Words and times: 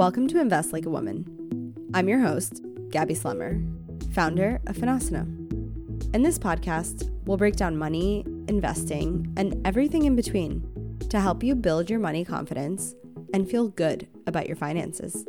Welcome 0.00 0.28
to 0.28 0.40
Invest 0.40 0.72
Like 0.72 0.86
a 0.86 0.88
Woman. 0.88 1.76
I'm 1.92 2.08
your 2.08 2.20
host, 2.20 2.62
Gabi 2.88 3.10
Slemmer, 3.10 3.60
founder 4.14 4.58
of 4.66 4.74
Finasana. 4.74 5.24
In 6.14 6.22
this 6.22 6.38
podcast, 6.38 7.10
we'll 7.26 7.36
break 7.36 7.56
down 7.56 7.76
money, 7.76 8.24
investing, 8.48 9.30
and 9.36 9.60
everything 9.66 10.06
in 10.06 10.16
between 10.16 10.96
to 11.10 11.20
help 11.20 11.42
you 11.42 11.54
build 11.54 11.90
your 11.90 11.98
money 11.98 12.24
confidence 12.24 12.94
and 13.34 13.46
feel 13.46 13.68
good 13.68 14.08
about 14.26 14.46
your 14.46 14.56
finances. 14.56 15.26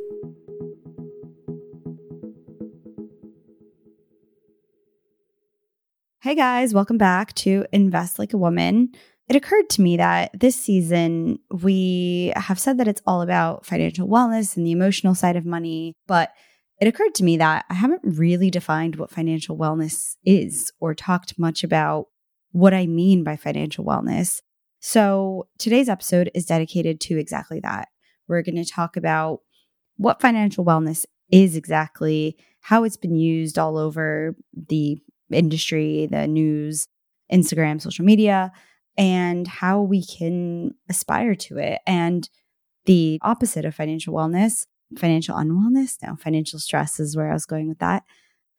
Hey 6.21 6.33
guys, 6.33 6.73
welcome 6.73 6.97
back 6.97 7.33
to 7.33 7.65
Invest 7.73 8.19
Like 8.19 8.31
a 8.31 8.37
Woman 8.37 8.93
it 9.31 9.37
occurred 9.37 9.69
to 9.69 9.81
me 9.81 9.95
that 9.95 10.37
this 10.37 10.57
season 10.57 11.39
we 11.49 12.33
have 12.35 12.59
said 12.59 12.77
that 12.77 12.89
it's 12.89 13.01
all 13.07 13.21
about 13.21 13.65
financial 13.65 14.05
wellness 14.05 14.57
and 14.57 14.67
the 14.67 14.73
emotional 14.73 15.15
side 15.15 15.37
of 15.37 15.45
money, 15.45 15.95
but 16.05 16.33
it 16.81 16.87
occurred 16.89 17.15
to 17.15 17.23
me 17.23 17.37
that 17.37 17.63
I 17.69 17.75
haven't 17.75 18.01
really 18.03 18.49
defined 18.51 18.97
what 18.97 19.09
financial 19.09 19.57
wellness 19.57 20.17
is 20.25 20.73
or 20.81 20.93
talked 20.93 21.39
much 21.39 21.63
about 21.63 22.07
what 22.51 22.73
I 22.73 22.87
mean 22.87 23.23
by 23.23 23.37
financial 23.37 23.85
wellness. 23.85 24.41
So 24.81 25.47
today's 25.57 25.87
episode 25.87 26.29
is 26.35 26.45
dedicated 26.45 26.99
to 26.99 27.17
exactly 27.17 27.61
that. 27.61 27.87
We're 28.27 28.41
going 28.41 28.61
to 28.61 28.69
talk 28.69 28.97
about 28.97 29.39
what 29.95 30.19
financial 30.19 30.65
wellness 30.65 31.05
is 31.31 31.55
exactly, 31.55 32.35
how 32.59 32.83
it's 32.83 32.97
been 32.97 33.15
used 33.15 33.57
all 33.57 33.77
over 33.77 34.35
the 34.67 34.97
industry, 35.31 36.09
the 36.11 36.27
news, 36.27 36.89
Instagram, 37.31 37.81
social 37.81 38.03
media, 38.03 38.51
and 39.01 39.47
how 39.47 39.81
we 39.81 40.05
can 40.05 40.75
aspire 40.87 41.33
to 41.33 41.57
it. 41.57 41.81
And 41.87 42.29
the 42.85 43.17
opposite 43.23 43.65
of 43.65 43.73
financial 43.73 44.13
wellness, 44.13 44.67
financial 44.95 45.35
unwellness, 45.35 45.97
no, 46.03 46.15
financial 46.17 46.59
stress 46.59 46.99
is 46.99 47.17
where 47.17 47.31
I 47.31 47.33
was 47.33 47.47
going 47.47 47.67
with 47.67 47.79
that. 47.79 48.03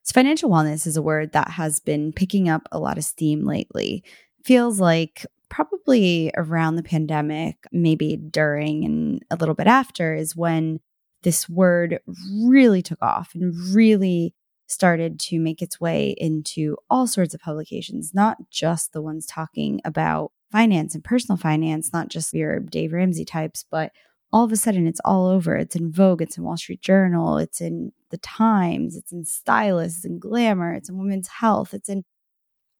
So, 0.02 0.12
financial 0.12 0.50
wellness 0.50 0.84
is 0.84 0.96
a 0.96 1.02
word 1.02 1.30
that 1.32 1.50
has 1.50 1.78
been 1.78 2.12
picking 2.12 2.48
up 2.48 2.66
a 2.72 2.80
lot 2.80 2.98
of 2.98 3.04
steam 3.04 3.44
lately. 3.44 4.02
Feels 4.44 4.80
like 4.80 5.24
probably 5.48 6.32
around 6.36 6.74
the 6.74 6.82
pandemic, 6.82 7.56
maybe 7.70 8.16
during 8.16 8.84
and 8.84 9.24
a 9.30 9.36
little 9.36 9.54
bit 9.54 9.68
after, 9.68 10.12
is 10.12 10.34
when 10.34 10.80
this 11.22 11.48
word 11.48 12.00
really 12.42 12.82
took 12.82 13.00
off 13.00 13.36
and 13.36 13.54
really 13.72 14.34
started 14.72 15.20
to 15.20 15.38
make 15.38 15.62
its 15.62 15.80
way 15.80 16.14
into 16.18 16.76
all 16.90 17.06
sorts 17.06 17.34
of 17.34 17.40
publications, 17.40 18.12
not 18.14 18.50
just 18.50 18.92
the 18.92 19.02
ones 19.02 19.26
talking 19.26 19.80
about 19.84 20.32
finance 20.50 20.94
and 20.94 21.04
personal 21.04 21.36
finance, 21.36 21.92
not 21.92 22.08
just 22.08 22.34
your 22.34 22.60
Dave 22.60 22.92
Ramsey 22.92 23.24
types, 23.24 23.64
but 23.70 23.92
all 24.32 24.44
of 24.44 24.52
a 24.52 24.56
sudden 24.56 24.86
it's 24.86 25.00
all 25.04 25.28
over. 25.28 25.56
It's 25.56 25.76
in 25.76 25.92
Vogue, 25.92 26.22
it's 26.22 26.36
in 26.36 26.44
Wall 26.44 26.56
Street 26.56 26.80
Journal, 26.80 27.38
it's 27.38 27.60
in 27.60 27.92
the 28.10 28.18
Times, 28.18 28.96
it's 28.96 29.12
in 29.12 29.24
Stylist, 29.24 29.98
it's 29.98 30.04
in 30.04 30.18
Glamour, 30.18 30.74
it's 30.74 30.88
in 30.88 30.98
Women's 30.98 31.28
Health, 31.28 31.74
it's 31.74 31.88
in 31.88 32.04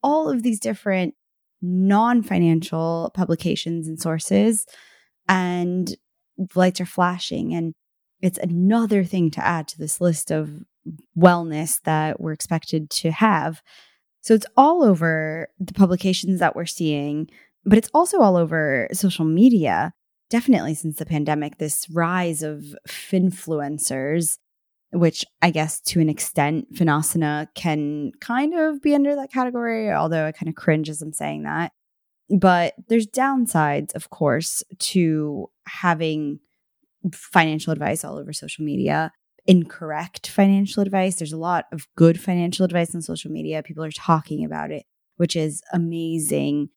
all 0.01 0.29
of 0.29 0.43
these 0.43 0.59
different 0.59 1.15
non 1.61 2.21
financial 2.23 3.11
publications 3.13 3.87
and 3.87 3.99
sources. 3.99 4.65
And 5.27 5.95
lights 6.55 6.81
are 6.81 6.85
flashing. 6.85 7.53
And 7.53 7.73
it's 8.21 8.37
another 8.37 9.03
thing 9.03 9.31
to 9.31 9.45
add 9.45 9.67
to 9.69 9.77
this 9.77 10.01
list 10.01 10.31
of 10.31 10.63
wellness 11.17 11.81
that 11.83 12.19
we're 12.19 12.33
expected 12.33 12.89
to 12.89 13.11
have. 13.11 13.61
So 14.21 14.33
it's 14.33 14.45
all 14.55 14.83
over 14.83 15.49
the 15.59 15.73
publications 15.73 16.39
that 16.39 16.55
we're 16.55 16.65
seeing, 16.65 17.29
but 17.65 17.77
it's 17.77 17.89
also 17.93 18.19
all 18.19 18.37
over 18.37 18.87
social 18.93 19.25
media. 19.25 19.93
Definitely 20.29 20.75
since 20.75 20.97
the 20.97 21.05
pandemic, 21.05 21.57
this 21.57 21.87
rise 21.89 22.41
of 22.41 22.63
finfluencers, 22.87 24.37
which 24.91 25.25
I 25.41 25.51
guess 25.51 25.79
to 25.81 25.99
an 25.99 26.09
extent, 26.09 26.73
Finasana 26.73 27.47
can 27.55 28.11
kind 28.21 28.53
of 28.53 28.81
be 28.81 28.95
under 28.95 29.15
that 29.15 29.31
category, 29.31 29.91
although 29.91 30.25
I 30.25 30.31
kind 30.31 30.49
of 30.49 30.55
cringe 30.55 30.89
as 30.89 31.01
I'm 31.01 31.13
saying 31.13 31.43
that. 31.43 31.71
But 32.29 32.73
there's 32.87 33.07
downsides, 33.07 33.93
of 33.93 34.09
course, 34.09 34.63
to 34.79 35.49
having 35.67 36.39
financial 37.11 37.73
advice 37.73 38.03
all 38.03 38.17
over 38.17 38.31
social 38.31 38.63
media 38.63 39.11
incorrect 39.45 40.27
financial 40.29 40.81
advice. 40.81 41.15
There's 41.15 41.33
a 41.33 41.37
lot 41.37 41.65
of 41.71 41.87
good 41.95 42.19
financial 42.19 42.65
advice 42.65 42.95
on 42.95 43.01
social 43.01 43.31
media. 43.31 43.63
People 43.63 43.83
are 43.83 43.91
talking 43.91 44.45
about 44.45 44.71
it, 44.71 44.85
which 45.17 45.35
is 45.35 45.61
amazing 45.73 46.69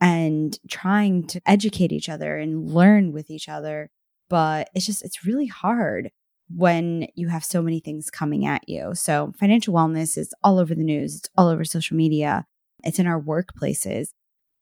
and 0.00 0.58
trying 0.68 1.26
to 1.28 1.40
educate 1.46 1.92
each 1.92 2.08
other 2.08 2.36
and 2.36 2.70
learn 2.72 3.12
with 3.12 3.30
each 3.30 3.48
other. 3.48 3.90
But 4.28 4.70
it's 4.74 4.86
just, 4.86 5.04
it's 5.04 5.24
really 5.24 5.46
hard 5.46 6.10
when 6.48 7.06
you 7.14 7.28
have 7.28 7.44
so 7.44 7.62
many 7.62 7.80
things 7.80 8.10
coming 8.10 8.44
at 8.44 8.68
you. 8.68 8.94
So, 8.94 9.32
financial 9.38 9.74
wellness 9.74 10.18
is 10.18 10.34
all 10.42 10.58
over 10.58 10.74
the 10.74 10.84
news, 10.84 11.16
it's 11.16 11.28
all 11.36 11.48
over 11.48 11.64
social 11.64 11.96
media, 11.96 12.46
it's 12.84 12.98
in 12.98 13.06
our 13.06 13.20
workplaces. 13.20 14.08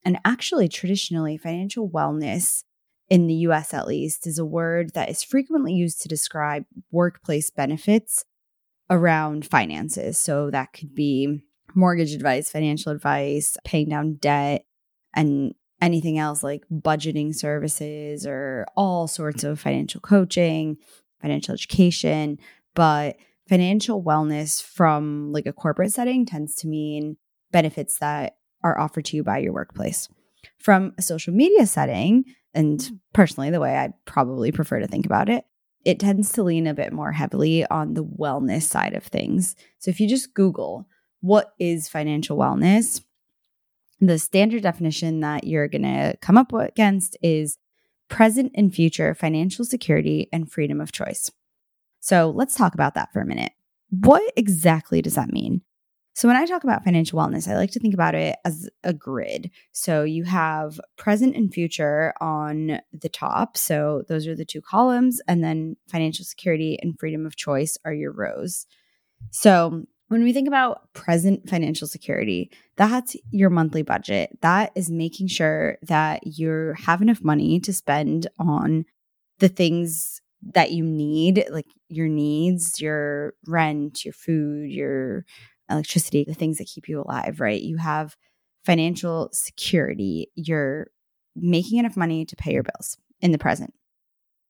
And 0.03 0.19
actually, 0.25 0.67
traditionally, 0.67 1.37
financial 1.37 1.89
wellness 1.89 2.63
in 3.11 3.27
the 3.27 3.33
US 3.47 3.73
at 3.73 3.87
least, 3.87 4.25
is 4.25 4.39
a 4.39 4.45
word 4.45 4.93
that 4.93 5.09
is 5.09 5.21
frequently 5.21 5.73
used 5.73 6.01
to 6.01 6.07
describe 6.07 6.63
workplace 6.91 7.49
benefits 7.49 8.23
around 8.89 9.45
finances. 9.45 10.17
So 10.17 10.49
that 10.49 10.71
could 10.71 10.95
be 10.95 11.41
mortgage 11.75 12.13
advice, 12.13 12.49
financial 12.49 12.93
advice, 12.93 13.57
paying 13.65 13.89
down 13.89 14.13
debt, 14.13 14.63
and 15.13 15.53
anything 15.81 16.19
else 16.19 16.41
like 16.41 16.63
budgeting 16.71 17.35
services 17.35 18.25
or 18.25 18.65
all 18.77 19.09
sorts 19.09 19.43
of 19.43 19.59
financial 19.59 19.99
coaching, 19.99 20.77
financial 21.21 21.53
education. 21.53 22.39
But 22.75 23.17
financial 23.49 24.01
wellness 24.01 24.63
from 24.63 25.33
like 25.33 25.47
a 25.47 25.51
corporate 25.51 25.91
setting 25.91 26.25
tends 26.25 26.55
to 26.55 26.67
mean 26.67 27.17
benefits 27.51 27.99
that 27.99 28.37
are 28.63 28.79
offered 28.79 29.03
to 29.05 29.17
you 29.17 29.23
by 29.25 29.39
your 29.39 29.51
workplace. 29.51 30.07
From 30.57 30.93
a 30.97 31.01
social 31.01 31.33
media 31.33 31.65
setting, 31.65 32.23
and 32.53 32.81
hmm. 32.81 32.95
personally, 33.13 33.49
the 33.49 33.59
way 33.59 33.75
I 33.77 33.93
probably 34.05 34.51
prefer 34.51 34.79
to 34.79 34.87
think 34.87 35.05
about 35.05 35.29
it, 35.29 35.45
it 35.85 35.99
tends 35.99 36.31
to 36.33 36.43
lean 36.43 36.67
a 36.67 36.73
bit 36.73 36.93
more 36.93 37.11
heavily 37.11 37.65
on 37.65 37.93
the 37.93 38.03
wellness 38.03 38.63
side 38.63 38.93
of 38.93 39.03
things. 39.03 39.55
So 39.79 39.89
if 39.89 39.99
you 39.99 40.07
just 40.07 40.33
Google 40.33 40.87
what 41.21 41.53
is 41.59 41.87
financial 41.87 42.37
wellness, 42.37 43.01
the 43.99 44.17
standard 44.17 44.63
definition 44.63 45.19
that 45.19 45.43
you're 45.43 45.67
going 45.67 45.83
to 45.83 46.17
come 46.19 46.37
up 46.37 46.51
against 46.51 47.15
is 47.21 47.57
present 48.09 48.51
and 48.55 48.73
future 48.73 49.13
financial 49.13 49.63
security 49.63 50.27
and 50.33 50.51
freedom 50.51 50.81
of 50.81 50.91
choice. 50.91 51.31
So 51.99 52.31
let's 52.31 52.55
talk 52.55 52.73
about 52.73 52.95
that 52.95 53.13
for 53.13 53.21
a 53.21 53.25
minute. 53.25 53.51
What 53.91 54.23
exactly 54.35 55.01
does 55.01 55.15
that 55.15 55.31
mean? 55.31 55.61
So, 56.13 56.27
when 56.27 56.37
I 56.37 56.45
talk 56.45 56.63
about 56.63 56.83
financial 56.83 57.17
wellness, 57.17 57.47
I 57.47 57.55
like 57.55 57.71
to 57.71 57.79
think 57.79 57.93
about 57.93 58.15
it 58.15 58.35
as 58.43 58.69
a 58.83 58.93
grid. 58.93 59.49
So, 59.71 60.03
you 60.03 60.23
have 60.25 60.79
present 60.97 61.35
and 61.35 61.53
future 61.53 62.13
on 62.19 62.79
the 62.91 63.09
top. 63.09 63.57
So, 63.57 64.03
those 64.07 64.27
are 64.27 64.35
the 64.35 64.45
two 64.45 64.61
columns. 64.61 65.21
And 65.27 65.43
then 65.43 65.77
financial 65.89 66.25
security 66.25 66.77
and 66.81 66.99
freedom 66.99 67.25
of 67.25 67.37
choice 67.37 67.77
are 67.85 67.93
your 67.93 68.11
rows. 68.11 68.65
So, 69.31 69.85
when 70.09 70.23
we 70.23 70.33
think 70.33 70.49
about 70.49 70.93
present 70.93 71.49
financial 71.49 71.87
security, 71.87 72.51
that's 72.75 73.15
your 73.31 73.49
monthly 73.49 73.81
budget. 73.81 74.37
That 74.41 74.73
is 74.75 74.91
making 74.91 75.27
sure 75.27 75.77
that 75.83 76.27
you 76.27 76.73
have 76.77 77.01
enough 77.01 77.23
money 77.23 77.61
to 77.61 77.71
spend 77.71 78.27
on 78.37 78.83
the 79.39 79.47
things 79.47 80.21
that 80.53 80.71
you 80.71 80.83
need, 80.83 81.45
like 81.49 81.67
your 81.87 82.09
needs, 82.09 82.81
your 82.81 83.35
rent, 83.47 84.03
your 84.03 84.13
food, 84.13 84.69
your 84.69 85.25
electricity, 85.71 86.23
the 86.23 86.33
things 86.33 86.57
that 86.57 86.67
keep 86.67 86.87
you 86.87 87.01
alive, 87.01 87.39
right? 87.39 87.61
You 87.61 87.77
have 87.77 88.15
financial 88.65 89.29
security. 89.31 90.27
You're 90.35 90.87
making 91.35 91.79
enough 91.79 91.97
money 91.97 92.25
to 92.25 92.35
pay 92.35 92.53
your 92.53 92.63
bills 92.63 92.97
in 93.19 93.31
the 93.31 93.37
present. 93.37 93.73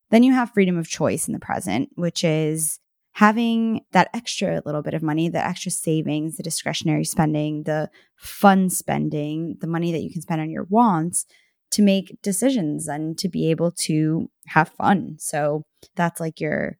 Then 0.09 0.23
you 0.23 0.33
have 0.33 0.51
freedom 0.51 0.77
of 0.77 0.89
choice 0.89 1.27
in 1.27 1.33
the 1.33 1.39
present, 1.39 1.89
which 1.95 2.23
is 2.23 2.79
having 3.13 3.81
that 3.91 4.09
extra 4.13 4.62
little 4.65 4.81
bit 4.81 4.94
of 4.94 5.03
money, 5.03 5.29
the 5.29 5.45
extra 5.45 5.71
savings, 5.71 6.38
the 6.38 6.44
discretionary 6.44 7.03
spending, 7.03 7.63
the 7.63 7.89
fun 8.15 8.69
spending, 8.69 9.57
the 9.59 9.67
money 9.67 9.91
that 9.91 10.01
you 10.01 10.12
can 10.12 10.21
spend 10.21 10.41
on 10.41 10.50
your 10.50 10.65
wants 10.69 11.25
to 11.71 11.81
make 11.81 12.17
decisions 12.21 12.88
and 12.88 13.17
to 13.17 13.29
be 13.29 13.50
able 13.50 13.71
to 13.71 14.29
have 14.47 14.69
fun. 14.69 15.15
So 15.19 15.63
that's 15.95 16.19
like 16.19 16.39
your 16.39 16.77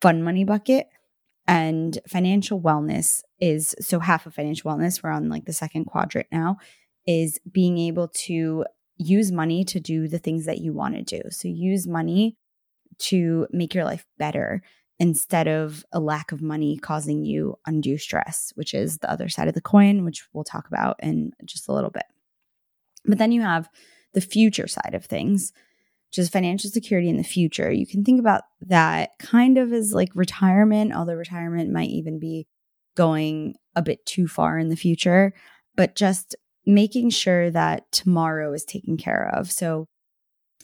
fun 0.00 0.22
money 0.22 0.44
bucket. 0.44 0.88
And 1.48 1.98
financial 2.08 2.60
wellness 2.60 3.22
is 3.40 3.74
so 3.80 4.00
half 4.00 4.26
of 4.26 4.34
financial 4.34 4.70
wellness, 4.70 5.02
we're 5.02 5.10
on 5.10 5.28
like 5.28 5.44
the 5.44 5.52
second 5.52 5.84
quadrant 5.84 6.26
now, 6.32 6.56
is 7.06 7.38
being 7.50 7.78
able 7.78 8.08
to 8.08 8.64
use 8.96 9.30
money 9.30 9.64
to 9.64 9.78
do 9.78 10.08
the 10.08 10.18
things 10.18 10.46
that 10.46 10.58
you 10.58 10.72
want 10.72 10.94
to 10.94 11.02
do. 11.02 11.22
So 11.30 11.48
use 11.48 11.86
money 11.86 12.36
to 12.98 13.46
make 13.50 13.74
your 13.74 13.84
life 13.84 14.04
better 14.18 14.62
instead 14.98 15.46
of 15.46 15.84
a 15.92 16.00
lack 16.00 16.32
of 16.32 16.40
money 16.40 16.78
causing 16.78 17.24
you 17.24 17.58
undue 17.66 17.98
stress, 17.98 18.52
which 18.54 18.72
is 18.72 18.98
the 18.98 19.10
other 19.10 19.28
side 19.28 19.48
of 19.48 19.54
the 19.54 19.60
coin, 19.60 20.04
which 20.04 20.26
we'll 20.32 20.44
talk 20.44 20.66
about 20.66 20.96
in 21.02 21.32
just 21.44 21.68
a 21.68 21.72
little 21.72 21.90
bit. 21.90 22.06
But 23.04 23.18
then 23.18 23.30
you 23.32 23.42
have 23.42 23.68
the 24.14 24.20
future 24.20 24.66
side 24.66 24.94
of 24.94 25.04
things, 25.04 25.52
which 26.16 26.22
is 26.22 26.30
financial 26.30 26.70
security 26.70 27.10
in 27.10 27.18
the 27.18 27.22
future. 27.22 27.70
You 27.70 27.86
can 27.86 28.02
think 28.02 28.18
about 28.18 28.44
that 28.62 29.10
kind 29.18 29.58
of 29.58 29.70
as 29.70 29.92
like 29.92 30.08
retirement, 30.14 30.94
although 30.94 31.12
retirement 31.12 31.70
might 31.70 31.90
even 31.90 32.18
be 32.18 32.46
going 32.96 33.54
a 33.74 33.82
bit 33.82 34.06
too 34.06 34.26
far 34.26 34.58
in 34.58 34.70
the 34.70 34.76
future, 34.76 35.34
but 35.76 35.94
just 35.94 36.34
making 36.64 37.10
sure 37.10 37.50
that 37.50 37.92
tomorrow 37.92 38.54
is 38.54 38.64
taken 38.64 38.96
care 38.96 39.30
of. 39.34 39.52
So 39.52 39.88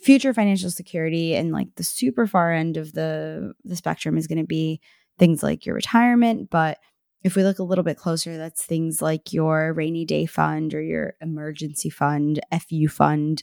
future 0.01 0.33
financial 0.33 0.71
security 0.71 1.35
and 1.35 1.53
like 1.53 1.69
the 1.77 1.85
super 1.85 2.27
far 2.27 2.51
end 2.51 2.79
of 2.79 2.95
the 2.95 3.53
the 3.63 3.77
spectrum 3.77 4.17
is 4.17 4.27
going 4.27 4.39
to 4.41 4.47
be 4.47 4.81
things 5.19 5.43
like 5.43 5.67
your 5.67 5.75
retirement, 5.75 6.49
but 6.49 6.79
if 7.23 7.37
we 7.37 7.45
look 7.45 7.59
a 7.59 7.63
little 7.63 7.85
bit 7.85 7.99
closer, 7.99 8.39
that's 8.39 8.65
things 8.65 9.03
like 9.03 9.35
your 9.35 9.75
rainy 9.75 10.07
day 10.07 10.25
fund 10.25 10.73
or 10.73 10.83
your 10.83 11.13
emergency 11.21 11.91
fund, 11.91 12.41
FU 12.51 12.89
fund, 12.89 13.43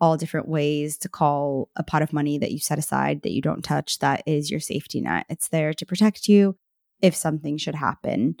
all 0.00 0.16
different 0.16 0.48
ways 0.48 0.98
to 0.98 1.08
call 1.08 1.68
a 1.76 1.82
pot 1.82 2.02
of 2.02 2.12
money 2.12 2.38
that 2.38 2.52
you 2.52 2.58
set 2.58 2.78
aside 2.78 3.22
that 3.22 3.32
you 3.32 3.40
don't 3.40 3.62
touch. 3.62 3.98
That 4.00 4.22
is 4.26 4.50
your 4.50 4.60
safety 4.60 5.00
net. 5.00 5.26
It's 5.28 5.48
there 5.48 5.72
to 5.74 5.86
protect 5.86 6.28
you 6.28 6.56
if 7.00 7.14
something 7.14 7.56
should 7.56 7.74
happen. 7.74 8.36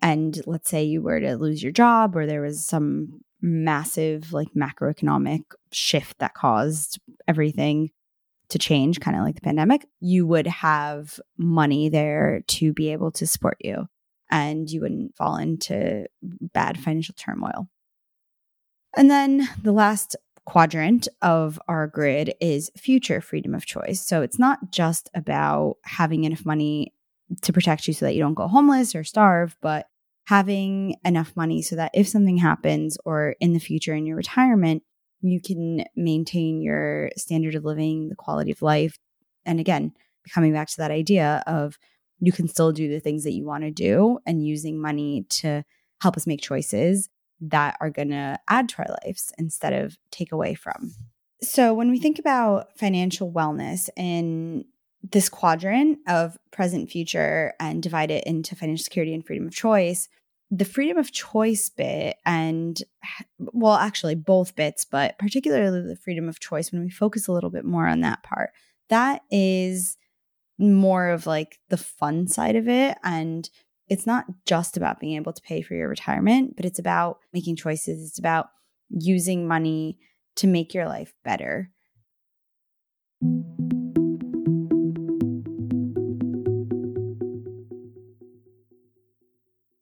And 0.00 0.40
let's 0.46 0.68
say 0.68 0.84
you 0.84 1.02
were 1.02 1.20
to 1.20 1.36
lose 1.36 1.62
your 1.62 1.72
job 1.72 2.16
or 2.16 2.26
there 2.26 2.42
was 2.42 2.66
some 2.66 3.20
massive 3.40 4.32
like 4.32 4.48
macroeconomic 4.56 5.42
shift 5.72 6.18
that 6.18 6.34
caused 6.34 6.98
everything 7.28 7.90
to 8.48 8.58
change, 8.58 9.00
kind 9.00 9.16
of 9.16 9.22
like 9.22 9.34
the 9.34 9.40
pandemic, 9.40 9.86
you 10.00 10.26
would 10.26 10.46
have 10.46 11.18
money 11.36 11.88
there 11.88 12.42
to 12.46 12.72
be 12.72 12.92
able 12.92 13.10
to 13.12 13.26
support 13.26 13.56
you 13.60 13.86
and 14.30 14.70
you 14.70 14.80
wouldn't 14.80 15.16
fall 15.16 15.36
into 15.36 16.06
bad 16.22 16.78
financial 16.78 17.14
turmoil. 17.16 17.68
And 18.96 19.10
then 19.10 19.48
the 19.62 19.72
last 19.72 20.16
quadrant 20.44 21.08
of 21.22 21.58
our 21.68 21.86
grid 21.86 22.34
is 22.40 22.70
future 22.76 23.20
freedom 23.20 23.54
of 23.54 23.66
choice. 23.66 24.00
So 24.00 24.22
it's 24.22 24.38
not 24.38 24.70
just 24.70 25.08
about 25.14 25.76
having 25.84 26.24
enough 26.24 26.44
money 26.44 26.92
to 27.42 27.52
protect 27.52 27.88
you 27.88 27.94
so 27.94 28.04
that 28.04 28.14
you 28.14 28.20
don't 28.20 28.34
go 28.34 28.46
homeless 28.46 28.94
or 28.94 29.04
starve, 29.04 29.56
but 29.62 29.86
having 30.26 30.96
enough 31.04 31.32
money 31.36 31.62
so 31.62 31.76
that 31.76 31.90
if 31.94 32.08
something 32.08 32.38
happens 32.38 32.98
or 33.04 33.36
in 33.40 33.52
the 33.52 33.58
future 33.58 33.94
in 33.94 34.06
your 34.06 34.16
retirement, 34.16 34.82
you 35.20 35.40
can 35.40 35.84
maintain 35.96 36.60
your 36.60 37.10
standard 37.16 37.54
of 37.54 37.64
living, 37.64 38.08
the 38.08 38.16
quality 38.16 38.50
of 38.50 38.62
life. 38.62 38.98
And 39.46 39.60
again, 39.60 39.92
coming 40.32 40.52
back 40.52 40.68
to 40.68 40.76
that 40.78 40.90
idea 40.90 41.42
of 41.46 41.78
you 42.20 42.32
can 42.32 42.48
still 42.48 42.72
do 42.72 42.88
the 42.88 43.00
things 43.00 43.24
that 43.24 43.32
you 43.32 43.44
want 43.44 43.64
to 43.64 43.70
do 43.70 44.18
and 44.26 44.46
using 44.46 44.80
money 44.80 45.26
to 45.28 45.64
help 46.00 46.16
us 46.16 46.26
make 46.26 46.40
choices 46.40 47.08
that 47.50 47.76
are 47.80 47.90
going 47.90 48.10
to 48.10 48.38
add 48.48 48.68
to 48.70 48.78
our 48.78 48.96
lives 49.04 49.32
instead 49.38 49.72
of 49.72 49.98
take 50.10 50.32
away 50.32 50.54
from. 50.54 50.92
So, 51.42 51.74
when 51.74 51.90
we 51.90 51.98
think 51.98 52.18
about 52.18 52.76
financial 52.78 53.30
wellness 53.30 53.88
in 53.96 54.64
this 55.02 55.28
quadrant 55.28 55.98
of 56.08 56.38
present, 56.50 56.90
future, 56.90 57.52
and 57.60 57.82
divide 57.82 58.10
it 58.10 58.24
into 58.24 58.56
financial 58.56 58.84
security 58.84 59.12
and 59.12 59.26
freedom 59.26 59.46
of 59.46 59.52
choice, 59.52 60.08
the 60.50 60.64
freedom 60.64 60.96
of 60.96 61.12
choice 61.12 61.68
bit, 61.68 62.16
and 62.24 62.82
well, 63.38 63.74
actually, 63.74 64.14
both 64.14 64.56
bits, 64.56 64.84
but 64.84 65.18
particularly 65.18 65.86
the 65.86 65.96
freedom 65.96 66.28
of 66.28 66.40
choice, 66.40 66.72
when 66.72 66.82
we 66.82 66.90
focus 66.90 67.28
a 67.28 67.32
little 67.32 67.50
bit 67.50 67.64
more 67.64 67.86
on 67.86 68.00
that 68.00 68.22
part, 68.22 68.50
that 68.88 69.22
is 69.30 69.96
more 70.58 71.08
of 71.08 71.26
like 71.26 71.58
the 71.68 71.76
fun 71.76 72.28
side 72.28 72.56
of 72.56 72.68
it. 72.68 72.96
And 73.02 73.50
it's 73.88 74.06
not 74.06 74.24
just 74.46 74.76
about 74.76 75.00
being 75.00 75.16
able 75.16 75.32
to 75.32 75.42
pay 75.42 75.60
for 75.62 75.74
your 75.74 75.88
retirement, 75.88 76.56
but 76.56 76.64
it's 76.64 76.78
about 76.78 77.18
making 77.32 77.56
choices. 77.56 78.08
It's 78.08 78.18
about 78.18 78.48
using 78.88 79.46
money 79.46 79.98
to 80.36 80.46
make 80.46 80.74
your 80.74 80.86
life 80.86 81.12
better. 81.24 81.70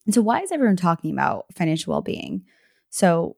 And 0.05 0.15
so, 0.15 0.21
why 0.21 0.41
is 0.41 0.51
everyone 0.51 0.77
talking 0.77 1.13
about 1.13 1.47
financial 1.55 1.93
well 1.93 2.03
being? 2.03 2.45
So, 2.91 3.37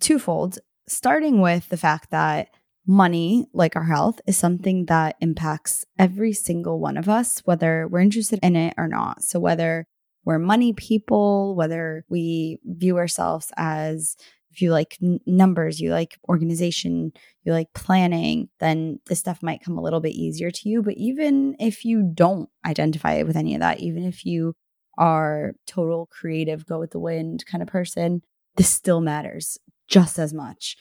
twofold, 0.00 0.58
starting 0.88 1.40
with 1.40 1.68
the 1.68 1.76
fact 1.76 2.10
that 2.10 2.48
money, 2.86 3.46
like 3.52 3.76
our 3.76 3.84
health, 3.84 4.20
is 4.26 4.36
something 4.36 4.86
that 4.86 5.16
impacts 5.20 5.84
every 5.98 6.32
single 6.32 6.80
one 6.80 6.96
of 6.96 7.08
us, 7.08 7.40
whether 7.44 7.86
we're 7.86 8.00
interested 8.00 8.38
in 8.42 8.56
it 8.56 8.74
or 8.78 8.88
not. 8.88 9.22
So, 9.22 9.38
whether 9.38 9.86
we're 10.24 10.38
money 10.38 10.72
people, 10.72 11.54
whether 11.54 12.04
we 12.08 12.58
view 12.64 12.98
ourselves 12.98 13.52
as 13.56 14.16
if 14.50 14.60
you 14.60 14.72
like 14.72 14.98
n- 15.02 15.20
numbers, 15.26 15.80
you 15.80 15.90
like 15.90 16.18
organization, 16.28 17.12
you 17.44 17.52
like 17.52 17.72
planning, 17.72 18.48
then 18.58 18.98
this 19.06 19.20
stuff 19.20 19.42
might 19.42 19.62
come 19.64 19.78
a 19.78 19.82
little 19.82 20.00
bit 20.00 20.14
easier 20.14 20.50
to 20.50 20.68
you. 20.68 20.82
But 20.82 20.94
even 20.96 21.56
if 21.58 21.84
you 21.84 22.02
don't 22.02 22.48
identify 22.66 23.22
with 23.22 23.36
any 23.36 23.54
of 23.54 23.60
that, 23.60 23.80
even 23.80 24.04
if 24.04 24.26
you 24.26 24.54
are 24.98 25.54
total 25.66 26.06
creative, 26.06 26.66
go 26.66 26.78
with 26.78 26.90
the 26.90 26.98
wind 26.98 27.44
kind 27.46 27.62
of 27.62 27.68
person, 27.68 28.22
this 28.56 28.68
still 28.68 29.00
matters 29.00 29.56
just 29.88 30.18
as 30.18 30.34
much. 30.34 30.76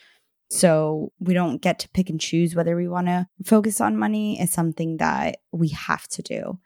So 0.52 1.12
we 1.20 1.36
don't 1.36 1.62
get 1.62 1.78
to 1.80 1.90
pick 1.90 2.10
and 2.10 2.20
choose 2.20 2.56
whether 2.56 2.76
we 2.76 2.88
want 2.88 3.08
to 3.08 3.28
focus 3.46 3.80
on 3.80 3.98
money. 3.98 4.40
It's 4.40 4.52
something 4.52 4.98
that 4.98 5.38
we 5.52 5.70
have 5.70 6.08
to 6.10 6.24
do. 6.24 6.60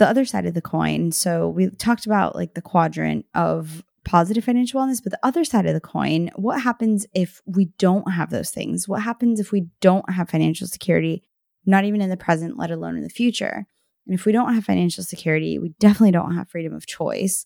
The 0.00 0.08
other 0.08 0.24
side 0.24 0.46
of 0.46 0.54
the 0.54 0.62
coin, 0.62 1.12
so 1.12 1.50
we 1.50 1.68
talked 1.68 2.06
about 2.06 2.34
like 2.34 2.54
the 2.54 2.62
quadrant 2.62 3.26
of 3.34 3.84
positive 4.06 4.44
financial 4.44 4.80
wellness, 4.80 5.02
but 5.02 5.12
the 5.12 5.20
other 5.22 5.44
side 5.44 5.66
of 5.66 5.74
the 5.74 5.80
coin, 5.80 6.30
what 6.36 6.62
happens 6.62 7.04
if 7.14 7.42
we 7.44 7.66
don't 7.76 8.10
have 8.10 8.30
those 8.30 8.50
things? 8.50 8.88
What 8.88 9.02
happens 9.02 9.40
if 9.40 9.52
we 9.52 9.66
don't 9.82 10.10
have 10.10 10.30
financial 10.30 10.66
security, 10.66 11.22
not 11.66 11.84
even 11.84 12.00
in 12.00 12.08
the 12.08 12.16
present, 12.16 12.56
let 12.56 12.70
alone 12.70 12.96
in 12.96 13.02
the 13.02 13.10
future? 13.10 13.66
And 14.06 14.14
if 14.14 14.24
we 14.24 14.32
don't 14.32 14.54
have 14.54 14.64
financial 14.64 15.04
security, 15.04 15.58
we 15.58 15.74
definitely 15.78 16.12
don't 16.12 16.34
have 16.34 16.48
freedom 16.48 16.72
of 16.72 16.86
choice, 16.86 17.44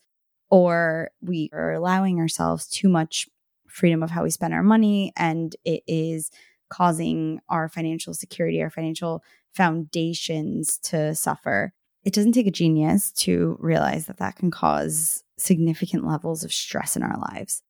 or 0.48 1.10
we 1.20 1.50
are 1.52 1.72
allowing 1.72 2.20
ourselves 2.20 2.68
too 2.68 2.88
much 2.88 3.28
freedom 3.66 4.00
of 4.00 4.12
how 4.12 4.22
we 4.22 4.30
spend 4.30 4.54
our 4.54 4.62
money, 4.62 5.12
and 5.16 5.56
it 5.64 5.82
is 5.88 6.30
causing 6.68 7.40
our 7.48 7.68
financial 7.68 8.14
security, 8.14 8.62
our 8.62 8.70
financial 8.70 9.24
foundations 9.52 10.78
to 10.84 11.16
suffer. 11.16 11.72
It 12.04 12.12
doesn't 12.12 12.32
take 12.32 12.46
a 12.46 12.52
genius 12.52 13.12
to 13.12 13.56
realize 13.60 14.06
that 14.06 14.18
that 14.18 14.36
can 14.36 14.50
cause 14.50 15.22
significant 15.38 16.06
levels 16.06 16.44
of 16.44 16.52
stress 16.52 16.96
in 16.96 17.02
our 17.02 17.18
lives. 17.18 17.62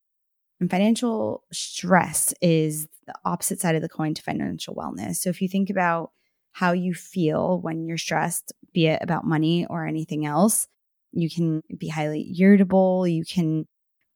And 0.61 0.71
financial 0.71 1.45
stress 1.53 2.33
is 2.41 2.89
the 3.07 3.15
opposite 3.25 3.61
side 3.61 3.75
of 3.77 3.83
the 3.83 3.89
coin 3.89 4.15
to 4.15 4.23
financial 4.23 4.75
wellness. 4.75 5.17
So 5.17 5.31
if 5.31 5.43
you 5.43 5.49
think 5.49 5.69
about 5.69 6.13
how 6.53 6.73
you 6.73 6.95
feel 6.95 7.61
when 7.61 7.85
you're 7.85 7.99
stressed, 7.99 8.53
be 8.73 8.87
it 8.87 9.03
about 9.03 9.27
money 9.27 9.67
or 9.69 9.87
anything 9.87 10.25
else, 10.25 10.69
you 11.13 11.29
can 11.29 11.63
be 11.77 11.89
highly 11.89 12.35
irritable. 12.39 13.07
You 13.07 13.25
can 13.25 13.67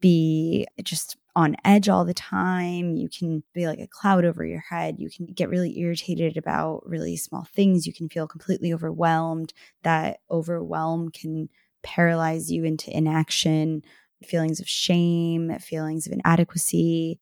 be 0.01 0.67
just 0.83 1.17
on 1.37 1.57
edge 1.65 1.89
all 1.89 2.05
the 2.05 2.15
time. 2.15 2.97
You 2.97 3.09
can 3.09 3.43
be 3.55 3.67
like 3.67 3.79
a 3.79 3.89
cloud 3.89 4.25
over 4.25 4.45
your 4.45 4.63
head. 4.69 4.97
You 4.99 5.09
can 5.11 5.27
get 5.27 5.49
really 5.49 5.79
irritated 5.79 6.37
about 6.37 6.83
really 6.85 7.17
small 7.17 7.47
things. 7.55 7.87
You 7.87 7.93
can 7.93 8.09
feel 8.09 8.27
completely 8.27 8.73
overwhelmed. 8.73 9.53
That 9.83 10.19
overwhelm 10.31 11.11
can 11.11 11.49
paralyze 11.83 12.51
you 12.51 12.65
into 12.65 12.95
inaction, 12.97 13.83
feelings 14.25 14.61
of 14.61 14.69
shame, 14.69 15.57
feelings 15.61 16.07
of 16.07 16.13
inadequacy, 16.13 17.21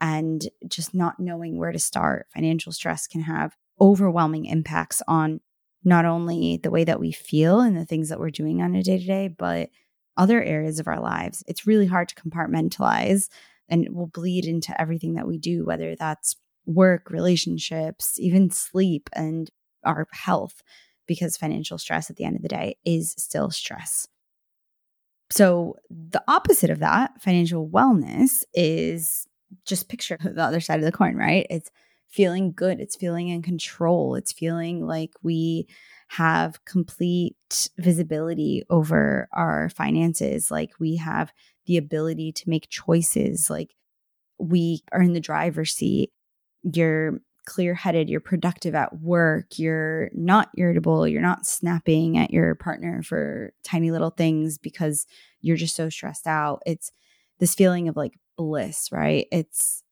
and 0.00 0.48
just 0.68 0.94
not 0.94 1.18
knowing 1.18 1.58
where 1.58 1.72
to 1.72 1.78
start. 1.78 2.26
Financial 2.34 2.72
stress 2.72 3.06
can 3.06 3.22
have 3.22 3.56
overwhelming 3.80 4.46
impacts 4.46 5.02
on 5.08 5.40
not 5.84 6.04
only 6.04 6.58
the 6.62 6.70
way 6.70 6.84
that 6.84 7.00
we 7.00 7.12
feel 7.12 7.60
and 7.60 7.76
the 7.76 7.84
things 7.84 8.08
that 8.08 8.18
we're 8.18 8.30
doing 8.30 8.60
on 8.60 8.74
a 8.74 8.82
day 8.82 8.98
to 8.98 9.06
day, 9.06 9.28
but 9.28 9.70
other 10.16 10.42
areas 10.42 10.78
of 10.78 10.88
our 10.88 11.00
lives. 11.00 11.42
It's 11.46 11.66
really 11.66 11.86
hard 11.86 12.08
to 12.08 12.14
compartmentalize 12.14 13.28
and 13.68 13.84
it 13.84 13.94
will 13.94 14.06
bleed 14.06 14.46
into 14.46 14.78
everything 14.80 15.14
that 15.14 15.26
we 15.26 15.38
do, 15.38 15.64
whether 15.64 15.96
that's 15.96 16.36
work, 16.66 17.10
relationships, 17.10 18.18
even 18.18 18.50
sleep, 18.50 19.08
and 19.12 19.50
our 19.84 20.06
health, 20.12 20.62
because 21.06 21.36
financial 21.36 21.78
stress 21.78 22.10
at 22.10 22.16
the 22.16 22.24
end 22.24 22.36
of 22.36 22.42
the 22.42 22.48
day 22.48 22.76
is 22.84 23.14
still 23.16 23.50
stress. 23.50 24.06
So, 25.30 25.76
the 25.90 26.22
opposite 26.28 26.70
of 26.70 26.78
that, 26.80 27.20
financial 27.20 27.68
wellness, 27.68 28.44
is 28.54 29.26
just 29.64 29.88
picture 29.88 30.18
the 30.22 30.42
other 30.42 30.60
side 30.60 30.78
of 30.78 30.84
the 30.84 30.92
coin, 30.92 31.16
right? 31.16 31.46
It's 31.50 31.70
feeling 32.08 32.52
good, 32.52 32.80
it's 32.80 32.96
feeling 32.96 33.28
in 33.28 33.42
control, 33.42 34.14
it's 34.14 34.32
feeling 34.32 34.86
like 34.86 35.10
we 35.22 35.66
have 36.08 36.64
complete 36.64 37.68
visibility 37.78 38.62
over 38.70 39.28
our 39.32 39.68
finances, 39.70 40.50
like 40.50 40.70
we 40.78 40.96
have 40.96 41.32
the 41.66 41.76
ability 41.76 42.32
to 42.32 42.48
make 42.48 42.68
choices, 42.68 43.50
like 43.50 43.74
we 44.38 44.82
are 44.92 45.02
in 45.02 45.12
the 45.12 45.20
driver's 45.20 45.72
seat. 45.72 46.12
You're 46.62 47.20
clear 47.46 47.74
headed, 47.74 48.08
you're 48.08 48.20
productive 48.20 48.74
at 48.74 49.00
work, 49.00 49.58
you're 49.58 50.10
not 50.12 50.50
irritable, 50.56 51.06
you're 51.08 51.22
not 51.22 51.46
snapping 51.46 52.18
at 52.18 52.30
your 52.30 52.54
partner 52.56 53.02
for 53.02 53.52
tiny 53.62 53.90
little 53.90 54.10
things 54.10 54.58
because 54.58 55.06
you're 55.40 55.56
just 55.56 55.76
so 55.76 55.88
stressed 55.88 56.26
out. 56.26 56.62
It's 56.66 56.90
this 57.38 57.54
feeling 57.54 57.88
of 57.88 57.96
like 57.96 58.18
bliss, 58.36 58.90
right? 58.92 59.26
It's 59.32 59.82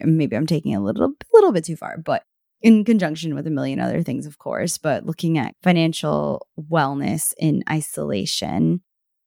maybe 0.00 0.36
I'm 0.36 0.46
taking 0.46 0.74
a 0.74 0.82
little 0.82 1.12
little 1.32 1.52
bit 1.52 1.64
too 1.64 1.76
far, 1.76 1.98
but 1.98 2.24
in 2.60 2.84
conjunction 2.84 3.34
with 3.34 3.46
a 3.46 3.50
million 3.50 3.80
other 3.80 4.02
things, 4.02 4.26
of 4.26 4.38
course, 4.38 4.78
but 4.78 5.06
looking 5.06 5.38
at 5.38 5.54
financial 5.62 6.46
wellness 6.58 7.32
in 7.38 7.62
isolation, 7.70 8.82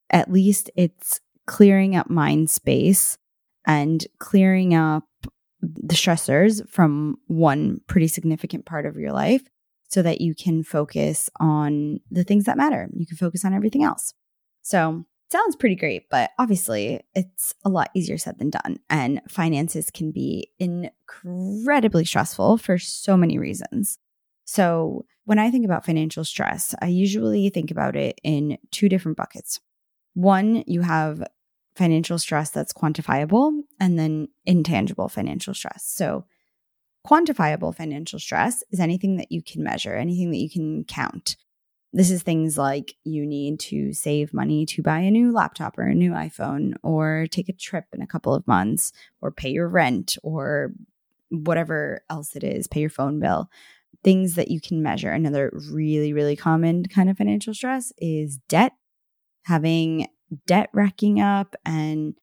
at 0.10 0.32
least 0.32 0.70
it's 0.76 1.20
clearing 1.48 1.96
up 1.96 2.10
mind 2.10 2.50
space 2.50 3.18
and 3.66 4.06
clearing 4.20 4.74
up 4.74 5.04
the 5.62 5.96
stressors 5.96 6.68
from 6.68 7.18
one 7.28 7.80
pretty 7.88 8.08
significant 8.08 8.66
part 8.66 8.86
of 8.86 8.98
your 8.98 9.12
life 9.12 9.44
so 9.88 10.02
that 10.02 10.22
you 10.22 10.34
can 10.34 10.64
focus 10.64 11.30
on 11.40 12.00
the 12.10 12.24
things 12.24 12.46
that 12.46 12.58
matter. 12.58 12.90
You 12.94 13.06
can 13.06 13.18
focus 13.18 13.46
on 13.46 13.54
everything 13.54 13.84
else. 13.84 14.14
So, 14.62 15.06
sounds 15.32 15.56
pretty 15.56 15.76
great, 15.76 16.10
but 16.10 16.32
obviously 16.38 17.02
it's 17.16 17.54
a 17.64 17.70
lot 17.70 17.90
easier 17.94 18.18
said 18.18 18.38
than 18.38 18.50
done. 18.50 18.80
And 18.90 19.22
finances 19.28 19.90
can 19.90 20.12
be 20.12 20.52
incredibly 20.60 22.06
stressful 22.06 22.58
for 22.58 22.78
so 22.78 23.16
many 23.16 23.38
reasons. 23.38 23.98
So, 24.46 25.06
when 25.26 25.40
I 25.40 25.52
think 25.52 25.66
about 25.66 25.86
financial 25.86 26.26
stress, 26.26 26.76
I 26.82 26.88
usually 26.88 27.50
think 27.50 27.72
about 27.72 27.96
it 27.96 28.20
in 28.24 28.58
two 28.72 28.90
different 28.90 29.18
buckets. 29.18 29.60
One, 30.14 30.64
you 30.68 30.82
have 30.82 31.24
financial 31.76 32.18
stress 32.18 32.50
that's 32.50 32.74
quantifiable 32.74 33.62
and 33.80 33.98
then 33.98 34.28
intangible 34.46 35.08
financial 35.08 35.54
stress. 35.54 35.86
So, 35.86 36.26
quantifiable 37.08 37.74
financial 37.74 38.20
stress 38.20 38.64
is 38.72 38.80
anything 38.80 39.18
that 39.18 39.32
you 39.32 39.42
can 39.42 39.64
measure, 39.64 39.96
anything 39.96 40.32
that 40.32 40.38
you 40.38 40.50
can 40.50 40.84
count. 40.84 41.38
This 41.94 42.10
is 42.10 42.24
things 42.24 42.58
like 42.58 42.96
you 43.04 43.26
need 43.26 43.60
to 43.62 43.92
save 43.94 44.34
money 44.34 44.66
to 44.68 44.82
buy 44.82 45.00
a 45.00 45.12
new 45.12 45.32
laptop 45.32 45.78
or 45.78 45.84
a 45.84 45.94
new 45.94 46.12
iPhone, 46.12 46.76
or 46.84 47.28
take 47.30 47.50
a 47.50 47.54
trip 47.54 47.86
in 47.92 48.02
a 48.02 48.08
couple 48.08 48.34
of 48.34 48.48
months, 48.48 48.94
or 49.20 49.32
pay 49.32 49.50
your 49.50 49.68
rent, 49.68 50.18
or 50.24 50.72
whatever 51.30 52.04
else 52.10 52.36
it 52.36 52.44
is, 52.44 52.68
pay 52.68 52.80
your 52.80 52.90
phone 52.90 53.20
bill. 53.20 53.50
Things 54.04 54.36
that 54.36 54.50
you 54.50 54.62
can 54.62 54.82
measure. 54.82 55.12
Another 55.12 55.52
really, 55.70 56.14
really 56.14 56.36
common 56.36 56.86
kind 56.86 57.10
of 57.10 57.18
financial 57.18 57.54
stress 57.54 57.92
is 57.98 58.38
debt, 58.48 58.74
having 59.44 60.08
debt 60.48 60.70
racking 60.74 61.20
up 61.20 61.56
and 61.66 62.16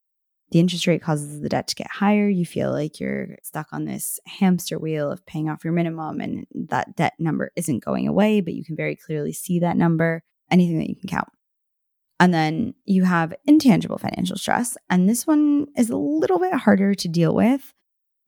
the 0.51 0.59
interest 0.59 0.87
rate 0.87 1.01
causes 1.01 1.41
the 1.41 1.49
debt 1.49 1.67
to 1.67 1.75
get 1.75 1.91
higher. 1.91 2.27
You 2.27 2.45
feel 2.45 2.71
like 2.71 2.99
you're 2.99 3.37
stuck 3.43 3.67
on 3.71 3.85
this 3.85 4.19
hamster 4.25 4.79
wheel 4.79 5.11
of 5.11 5.25
paying 5.25 5.49
off 5.49 5.63
your 5.63 5.73
minimum, 5.73 6.19
and 6.19 6.47
that 6.53 6.95
debt 6.95 7.13
number 7.19 7.51
isn't 7.55 7.83
going 7.83 8.07
away, 8.07 8.41
but 8.41 8.53
you 8.53 8.63
can 8.63 8.75
very 8.75 8.95
clearly 8.95 9.33
see 9.33 9.59
that 9.59 9.77
number, 9.77 10.23
anything 10.49 10.79
that 10.79 10.89
you 10.89 10.95
can 10.95 11.09
count. 11.09 11.29
And 12.19 12.33
then 12.33 12.73
you 12.85 13.03
have 13.03 13.33
intangible 13.45 13.97
financial 13.97 14.35
stress. 14.35 14.77
And 14.89 15.07
this 15.07 15.25
one 15.25 15.67
is 15.77 15.89
a 15.89 15.97
little 15.97 16.39
bit 16.39 16.53
harder 16.53 16.93
to 16.93 17.07
deal 17.07 17.33
with 17.33 17.73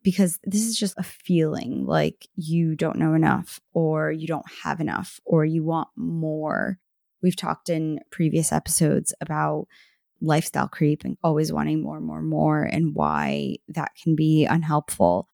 because 0.03 0.39
this 0.43 0.61
is 0.61 0.77
just 0.77 0.97
a 0.97 1.03
feeling 1.03 1.85
like 1.85 2.27
you 2.35 2.75
don't 2.75 2.97
know 2.97 3.13
enough, 3.13 3.59
or 3.73 4.11
you 4.11 4.27
don't 4.27 4.49
have 4.63 4.79
enough, 4.79 5.19
or 5.25 5.45
you 5.45 5.63
want 5.63 5.89
more. 5.95 6.79
We've 7.21 7.35
talked 7.35 7.69
in 7.69 7.99
previous 8.11 8.51
episodes 8.51 9.13
about 9.21 9.67
lifestyle 10.21 10.67
creep 10.67 11.03
and 11.03 11.17
always 11.23 11.51
wanting 11.51 11.81
more, 11.81 11.99
more, 11.99 12.21
more, 12.21 12.63
and 12.63 12.95
why 12.95 13.57
that 13.69 13.91
can 14.01 14.15
be 14.15 14.45
unhelpful 14.45 15.27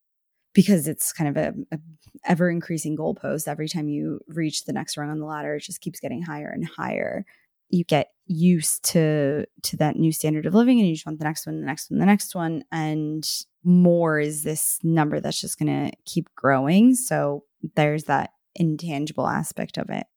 because 0.53 0.87
it's 0.87 1.13
kind 1.13 1.29
of 1.29 1.37
a, 1.37 1.53
a 1.75 1.79
ever 2.25 2.49
increasing 2.49 2.97
goalpost. 2.97 3.47
Every 3.47 3.67
time 3.67 3.89
you 3.89 4.19
reach 4.27 4.65
the 4.65 4.73
next 4.73 4.97
rung 4.97 5.09
on 5.09 5.19
the 5.19 5.25
ladder, 5.25 5.55
it 5.55 5.63
just 5.63 5.81
keeps 5.81 5.99
getting 5.99 6.23
higher 6.23 6.49
and 6.49 6.65
higher. 6.65 7.25
You 7.69 7.83
get 7.83 8.07
used 8.25 8.83
to 8.91 9.45
to 9.63 9.77
that 9.77 9.97
new 9.97 10.11
standard 10.11 10.45
of 10.45 10.53
living, 10.53 10.79
and 10.79 10.87
you 10.87 10.95
just 10.95 11.05
want 11.05 11.19
the 11.19 11.25
next 11.25 11.45
one, 11.45 11.59
the 11.59 11.65
next 11.65 11.91
one, 11.91 11.99
the 11.99 12.05
next 12.05 12.35
one, 12.35 12.63
and 12.71 13.29
more 13.63 14.19
is 14.19 14.43
this 14.43 14.79
number 14.83 15.19
that's 15.19 15.41
just 15.41 15.59
going 15.59 15.91
to 15.91 15.95
keep 16.05 16.29
growing. 16.35 16.95
So 16.95 17.43
there's 17.75 18.05
that 18.05 18.31
intangible 18.55 19.27
aspect 19.27 19.77
of 19.77 19.89
it 19.89 20.07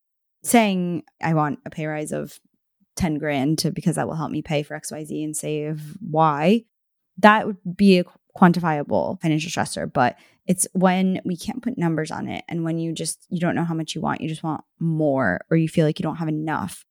saying 0.42 1.02
I 1.22 1.34
want 1.34 1.58
a 1.66 1.70
pay 1.70 1.86
rise 1.86 2.12
of 2.12 2.38
10 3.00 3.18
grand 3.18 3.58
to 3.58 3.70
because 3.70 3.96
that 3.96 4.06
will 4.06 4.14
help 4.14 4.30
me 4.30 4.42
pay 4.42 4.62
for 4.62 4.78
XYZ 4.78 5.24
and 5.24 5.36
save 5.36 5.96
Y, 6.02 6.64
that 7.18 7.46
would 7.46 7.56
be 7.76 7.98
a 7.98 8.04
quantifiable 8.36 9.20
financial 9.20 9.50
stressor. 9.50 9.90
But 9.90 10.16
it's 10.46 10.66
when 10.72 11.20
we 11.24 11.36
can't 11.36 11.62
put 11.62 11.78
numbers 11.78 12.10
on 12.10 12.28
it 12.28 12.44
and 12.48 12.62
when 12.64 12.78
you 12.78 12.92
just 12.92 13.26
you 13.30 13.40
don't 13.40 13.54
know 13.54 13.64
how 13.64 13.74
much 13.74 13.94
you 13.94 14.00
want, 14.00 14.20
you 14.20 14.28
just 14.28 14.42
want 14.42 14.62
more, 14.78 15.40
or 15.50 15.56
you 15.56 15.68
feel 15.68 15.86
like 15.86 15.98
you 15.98 16.02
don't 16.02 16.16
have 16.16 16.28
enough, 16.28 16.84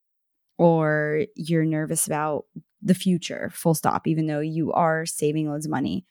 or 0.58 1.26
you're 1.36 1.66
nervous 1.66 2.08
about 2.08 2.46
the 2.82 2.96
future, 2.96 3.52
full 3.54 3.76
stop, 3.76 4.08
even 4.08 4.28
though 4.28 4.40
you 4.40 4.72
are 4.74 5.06
saving 5.06 5.50
loads 5.50 5.66
of 5.66 5.72
money 5.72 6.06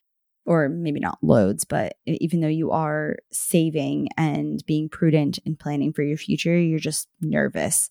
or 0.46 0.68
maybe 0.68 1.00
not 1.00 1.18
loads, 1.22 1.64
but 1.64 1.96
even 2.06 2.40
though 2.40 2.46
you 2.46 2.70
are 2.70 3.16
saving 3.30 4.08
and 4.16 4.64
being 4.64 4.88
prudent 4.88 5.38
and 5.44 5.58
planning 5.58 5.92
for 5.92 6.02
your 6.02 6.16
future, 6.16 6.58
you're 6.58 6.78
just 6.78 7.08
nervous. 7.20 7.90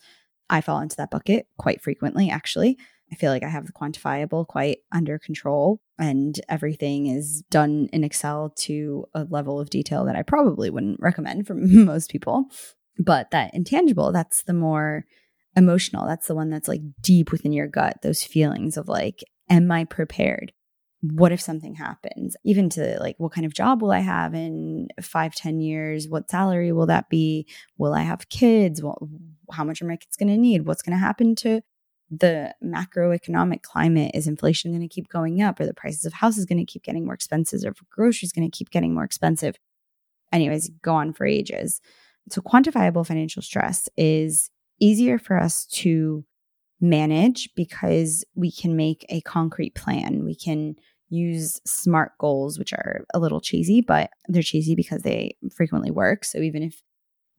I 0.50 0.62
fall 0.62 0.80
into 0.80 0.96
that 0.98 1.12
bucket 1.12 1.48
quite 1.58 1.82
frequently, 1.82 2.30
actually. 2.30 2.78
I 3.12 3.16
feel 3.16 3.32
like 3.32 3.44
I 3.44 3.50
have 3.50 3.66
the 3.66 3.72
quantifiable 3.72 4.46
quite 4.46 4.80
under 4.92 5.18
control, 5.18 5.80
and 5.98 6.40
everything 6.50 7.08
is 7.08 7.44
done 7.50 7.88
in 7.94 8.04
Excel 8.04 8.54
to 8.58 9.06
a 9.14 9.26
level 9.30 9.60
of 9.60 9.70
detail 9.70 10.06
that 10.06 10.16
I 10.16 10.24
probably 10.24 10.70
wouldn't 10.70 11.00
recommend 11.00 11.48
for 11.48 11.54
most 11.58 12.12
people. 12.12 12.46
But 13.00 13.32
that 13.32 13.54
intangible, 13.54 14.12
that's 14.12 14.44
the 14.44 14.54
more 14.54 15.06
emotional. 15.56 16.06
That's 16.06 16.28
the 16.28 16.36
one 16.36 16.50
that's 16.50 16.68
like 16.68 16.82
deep 17.02 17.32
within 17.32 17.54
your 17.54 17.68
gut, 17.68 17.98
those 18.02 18.24
feelings 18.24 18.78
of 18.78 18.88
like, 18.88 19.24
am 19.50 19.72
I 19.72 19.86
prepared? 19.86 20.52
What 21.02 21.32
if 21.32 21.40
something 21.40 21.76
happens? 21.76 22.36
Even 22.44 22.70
to 22.70 22.98
like 23.00 23.16
what 23.20 23.32
kind 23.32 23.46
of 23.46 23.54
job 23.54 23.82
will 23.82 23.92
i 23.92 24.00
have 24.00 24.34
in 24.34 24.88
five 25.02 25.36
ten 25.36 25.60
years? 25.60 26.08
What 26.08 26.30
salary 26.30 26.72
will 26.72 26.88
that 26.88 27.10
be? 27.10 27.48
Will 27.78 27.94
i 27.94 28.02
have 28.02 28.30
kids? 28.30 28.82
What, 28.82 28.98
how 29.52 29.64
much 29.64 29.82
are 29.82 29.86
my 29.86 29.98
kids 29.98 30.18
going 30.18 30.30
to 30.30 30.38
need? 30.38 30.66
What's 30.66 30.82
going 30.82 30.98
to 30.98 31.04
happen 31.04 31.36
to 31.36 31.62
the 32.10 32.54
macroeconomic 32.64 33.62
climate? 33.62 34.12
Is 34.14 34.28
inflation 34.28 34.72
going 34.72 34.88
to 34.88 34.94
keep 34.94 35.10
going 35.10 35.42
up? 35.42 35.60
Or 35.60 35.66
the 35.66 35.74
prices 35.74 36.06
of 36.06 36.14
houses 36.14 36.46
going 36.46 36.66
to 36.66 36.72
keep 36.72 36.84
getting 36.84 37.06
more 37.06 37.14
expensive? 37.14 37.62
Or 37.64 37.74
groceries 37.92 38.32
going 38.32 38.50
to 38.50 38.58
keep 38.58 38.72
getting 38.72 38.94
more 38.94 39.04
expensive? 39.04 39.56
Anyways 40.32 40.70
go 40.82 40.96
on 40.96 41.14
for 41.14 41.26
ages. 41.26 41.80
So 42.30 42.42
quantifiable 42.42 43.06
financial 43.06 43.42
stress 43.42 43.88
is 43.96 44.50
easier 44.80 45.18
for 45.18 45.38
us 45.38 45.66
to 45.66 46.26
manage 46.80 47.50
because 47.56 48.24
we 48.36 48.52
can 48.52 48.76
make 48.76 49.06
a 49.10 49.22
concrete 49.22 49.76
plan. 49.76 50.24
We 50.24 50.36
can 50.36 50.76
use 51.10 51.60
SMART 51.66 52.12
goals, 52.20 52.60
which 52.60 52.74
are 52.74 53.06
a 53.14 53.20
little 53.20 53.42
cheesy, 53.42 53.82
but 53.82 54.10
they're 54.28 54.44
cheesy 54.44 54.76
because 54.76 55.02
they 55.04 55.38
frequently 55.56 55.92
work. 55.92 56.26
So 56.26 56.40
even 56.40 56.64
if 56.64 56.82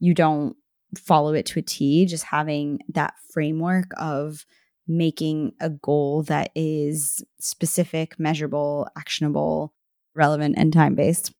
you 0.01 0.15
don't 0.15 0.57
follow 0.97 1.35
it 1.35 1.45
to 1.47 1.59
a 1.59 1.63
T, 1.63 2.07
just 2.07 2.25
having 2.25 2.81
that 2.89 3.15
framework 3.33 3.91
of 3.99 4.45
making 4.87 5.53
a 5.61 5.69
goal 5.69 6.23
that 6.25 6.51
is 6.55 7.23
specific, 7.39 8.19
measurable, 8.19 8.89
actionable, 8.97 9.75
relevant, 10.15 10.57
and 10.57 10.73
time 10.73 10.95
based. 10.95 11.33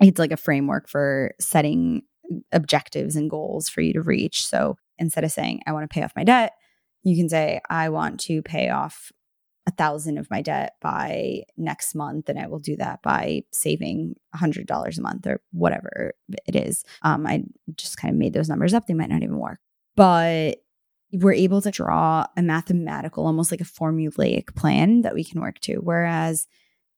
It's 0.00 0.18
like 0.18 0.32
a 0.32 0.38
framework 0.38 0.88
for 0.88 1.34
setting 1.38 2.02
objectives 2.50 3.14
and 3.14 3.28
goals 3.28 3.68
for 3.68 3.82
you 3.82 3.92
to 3.92 4.00
reach. 4.00 4.46
So 4.46 4.76
instead 4.98 5.22
of 5.22 5.30
saying, 5.30 5.60
I 5.66 5.72
want 5.72 5.88
to 5.88 5.94
pay 5.94 6.02
off 6.02 6.16
my 6.16 6.24
debt, 6.24 6.52
you 7.04 7.16
can 7.16 7.28
say, 7.28 7.60
I 7.70 7.90
want 7.90 8.20
to 8.20 8.42
pay 8.42 8.70
off 8.70 9.12
a 9.66 9.70
thousand 9.70 10.18
of 10.18 10.30
my 10.30 10.42
debt 10.42 10.74
by 10.82 11.42
next 11.56 11.94
month 11.94 12.28
and 12.28 12.38
i 12.38 12.46
will 12.46 12.58
do 12.58 12.76
that 12.76 13.00
by 13.02 13.42
saving 13.50 14.14
a 14.34 14.36
hundred 14.36 14.66
dollars 14.66 14.98
a 14.98 15.02
month 15.02 15.26
or 15.26 15.40
whatever 15.52 16.12
it 16.46 16.54
is. 16.54 16.84
Um, 17.02 17.26
i 17.26 17.44
just 17.76 17.96
kind 17.96 18.12
of 18.12 18.18
made 18.18 18.34
those 18.34 18.48
numbers 18.48 18.74
up. 18.74 18.86
They 18.86 18.94
might 18.94 19.08
not 19.08 19.22
even 19.22 19.38
work. 19.38 19.58
But 19.96 20.58
we're 21.12 21.32
able 21.32 21.62
to 21.62 21.70
draw 21.70 22.26
a 22.36 22.42
mathematical 22.42 23.26
almost 23.26 23.50
like 23.50 23.60
a 23.60 23.64
formulaic 23.64 24.54
plan 24.54 25.02
that 25.02 25.14
we 25.14 25.24
can 25.24 25.40
work 25.40 25.60
to. 25.60 25.76
Whereas 25.76 26.46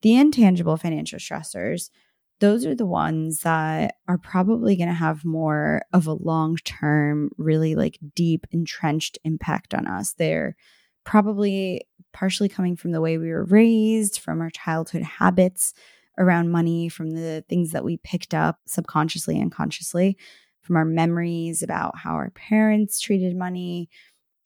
the 0.03 0.17
intangible 0.17 0.77
financial 0.77 1.19
stressors 1.19 1.91
those 2.41 2.67
are 2.67 2.75
the 2.75 2.87
ones 2.87 3.41
that 3.41 3.95
are 4.09 4.19
probably 4.19 4.77
going 4.77 4.89
to 4.89 4.95
have 4.95 5.25
more 5.25 5.83
of 5.93 6.07
a 6.07 6.13
long 6.13 6.57
term, 6.65 7.31
really 7.39 7.75
like 7.75 7.99
deep, 8.15 8.47
entrenched 8.51 9.19
impact 9.25 9.73
on 9.75 9.87
us. 9.87 10.13
They're 10.13 10.57
probably 11.05 11.87
partially 12.13 12.49
coming 12.49 12.77
from 12.77 12.93
the 12.93 13.01
way 13.01 13.17
we 13.17 13.31
were 13.31 13.45
raised, 13.45 14.19
from 14.19 14.41
our 14.41 14.51
childhood 14.51 15.03
habits 15.03 15.73
around 16.19 16.51
money, 16.51 16.89
from 16.89 17.11
the 17.11 17.45
things 17.49 17.73
that 17.73 17.85
we 17.85 17.99
picked 17.99 18.35
up 18.35 18.59
subconsciously 18.67 19.39
and 19.39 19.53
consciously, 19.53 20.17
from 20.63 20.77
our 20.77 20.85
memories 20.85 21.63
about 21.63 21.97
how 21.97 22.15
our 22.15 22.31
parents 22.31 23.01
treated 23.01 23.37
money. 23.37 23.89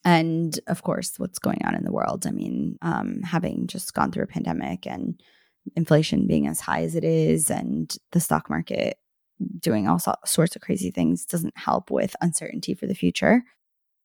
And 0.05 0.59
of 0.67 0.83
course, 0.83 1.19
what's 1.19 1.39
going 1.39 1.61
on 1.65 1.75
in 1.75 1.85
the 1.85 1.93
world. 1.93 2.27
I 2.27 2.31
mean, 2.31 2.79
um, 2.83 3.21
having 3.23 3.67
just 3.67 3.95
gone 3.95 4.13
through 4.13 4.25
a 4.25 4.29
pandemic 4.29 4.87
and 4.87 5.21
inflation 5.77 6.27
being 6.27 6.47
as 6.47 6.61
high 6.61 6.83
as 6.83 6.95
it 6.95 7.05
is 7.05 7.51
and 7.51 7.97
the 8.13 8.21
stock 8.21 8.51
market 8.51 8.99
doing 9.59 9.89
all 9.89 9.99
sorts 9.99 10.57
of 10.57 10.63
crazy 10.63 10.91
things 10.91 11.25
doesn't 11.25 11.57
help 11.57 11.91
with 11.91 12.15
uncertainty 12.21 12.75
for 12.75 12.87
the 12.87 12.95
future. 12.95 13.43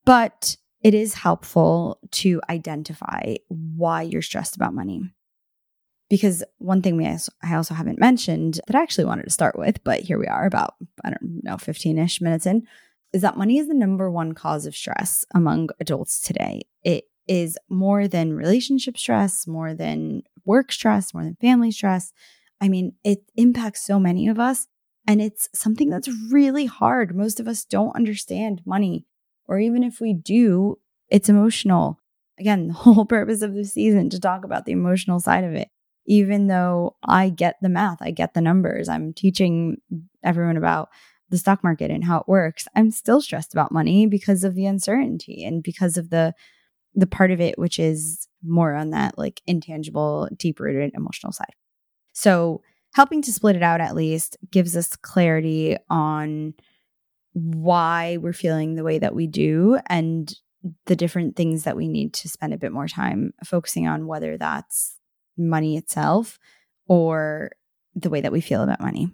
But 0.06 0.56
it 0.82 0.94
is 0.94 1.16
helpful 1.16 2.00
to 2.12 2.42
identify 2.50 3.36
why 3.48 4.04
you're 4.04 4.22
stressed 4.22 4.56
about 4.56 4.74
money. 4.74 5.02
Because 6.10 6.44
one 6.60 6.84
thing 6.84 6.96
we 6.98 7.06
I 7.08 7.56
also 7.56 7.74
haven't 7.74 8.00
mentioned 8.00 8.62
that 8.68 8.76
I 8.76 8.82
actually 8.82 9.06
wanted 9.06 9.24
to 9.24 9.32
start 9.32 9.58
with, 9.58 9.84
but 9.84 10.02
here 10.02 10.20
we 10.20 10.28
are 10.28 10.46
about 10.46 10.76
I 11.04 11.10
don't 11.10 11.44
know, 11.44 11.58
15 11.58 11.98
ish 11.98 12.22
minutes 12.22 12.46
in, 12.46 12.68
is 13.12 13.24
that 13.24 13.38
money 13.38 13.58
is 13.58 13.68
the 13.68 13.74
number 13.74 14.12
one 14.12 14.34
cause 14.34 14.68
of 14.68 14.76
stress 14.76 15.26
among 15.34 15.70
adults 15.80 16.22
today. 16.22 16.62
It 16.84 17.06
is 17.28 17.58
more 17.70 18.08
than 18.08 18.36
relationship 18.36 18.98
stress, 18.98 19.48
more 19.48 19.74
than 19.74 20.24
work 20.46 20.72
stress, 20.72 21.14
more 21.14 21.24
than 21.24 21.38
family 21.42 21.72
stress. 21.72 22.14
I 22.62 22.70
mean, 22.70 22.94
it 23.04 23.20
impacts 23.36 23.86
so 23.86 24.00
many 24.00 24.28
of 24.28 24.40
us. 24.40 24.68
And 25.08 25.22
it's 25.22 25.50
something 25.54 25.90
that's 25.90 26.10
really 26.32 26.66
hard. 26.66 27.16
Most 27.16 27.40
of 27.40 27.48
us 27.48 27.64
don't 27.64 27.96
understand 27.96 28.62
money, 28.66 29.06
or 29.48 29.60
even 29.60 29.84
if 29.84 30.00
we 30.00 30.14
do, 30.14 30.80
it's 31.10 31.30
emotional. 31.30 32.00
Again, 32.40 32.70
the 32.70 32.74
whole 32.86 33.06
purpose 33.06 33.42
of 33.42 33.54
the 33.54 33.66
season 33.66 34.10
to 34.10 34.20
talk 34.20 34.44
about 34.44 34.66
the 34.66 34.72
emotional 34.72 35.20
side 35.20 35.44
of 35.44 35.54
it. 35.54 35.70
Even 36.08 36.48
though 36.48 36.96
I 37.04 37.30
get 37.30 37.58
the 37.62 37.70
math, 37.70 37.98
I 38.02 38.12
get 38.12 38.34
the 38.34 38.42
numbers, 38.42 38.90
I'm 38.90 39.14
teaching 39.14 39.78
everyone 40.24 40.58
about 40.58 40.90
the 41.30 41.38
stock 41.38 41.64
market 41.64 41.90
and 41.90 42.04
how 42.04 42.20
it 42.20 42.28
works. 42.28 42.68
I'm 42.76 42.92
still 42.92 43.22
stressed 43.22 43.54
about 43.54 43.72
money 43.72 44.06
because 44.06 44.44
of 44.44 44.56
the 44.56 44.66
uncertainty 44.66 45.44
and 45.44 45.64
because 45.64 45.98
of 45.98 46.10
the 46.10 46.34
the 46.96 47.08
part 47.08 47.32
of 47.32 47.42
it 47.42 47.60
which 47.60 47.78
is 47.78 48.28
more 48.44 48.74
on 48.74 48.92
that 48.92 49.18
like 49.18 49.42
intangible, 49.46 50.30
deep 50.38 50.60
rooted 50.60 50.94
emotional 50.96 51.32
side. 51.32 51.54
So, 52.14 52.62
helping 52.94 53.22
to 53.24 53.34
split 53.34 53.56
it 53.58 53.64
out 53.64 53.82
at 53.82 53.96
least 53.96 54.38
gives 54.52 54.78
us 54.78 54.96
clarity 54.96 55.76
on 55.90 56.54
why 57.34 58.18
we're 58.22 58.32
feeling 58.34 58.76
the 58.76 58.84
way 58.84 58.98
that 59.00 59.14
we 59.14 59.28
do 59.28 59.78
and 59.88 60.34
the 60.86 60.96
different 60.96 61.36
things 61.36 61.64
that 61.64 61.76
we 61.76 61.88
need 61.88 62.14
to 62.14 62.30
spend 62.30 62.54
a 62.54 62.58
bit 62.58 62.72
more 62.72 62.88
time 62.88 63.34
focusing 63.44 63.88
on, 63.88 64.08
whether 64.08 64.38
that's 64.38 64.96
money 65.38 65.78
itself 65.78 66.40
or 66.88 67.52
the 67.94 68.10
way 68.10 68.22
that 68.22 68.32
we 68.32 68.42
feel 68.42 68.64
about 68.64 68.80
money. 68.80 69.12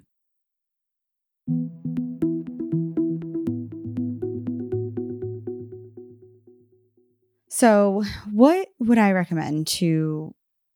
So, 7.53 8.03
what 8.31 8.69
would 8.79 8.97
I 8.97 9.11
recommend 9.11 9.67
to 9.67 10.33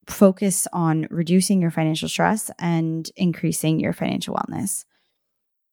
focus 0.08 0.68
on 0.74 1.08
reducing 1.10 1.62
your 1.62 1.72
financial 1.72 2.10
stress 2.10 2.52
and 2.60 3.10
increasing 3.16 3.80
your 3.80 3.94
financial 3.94 4.36
wellness? 4.36 4.84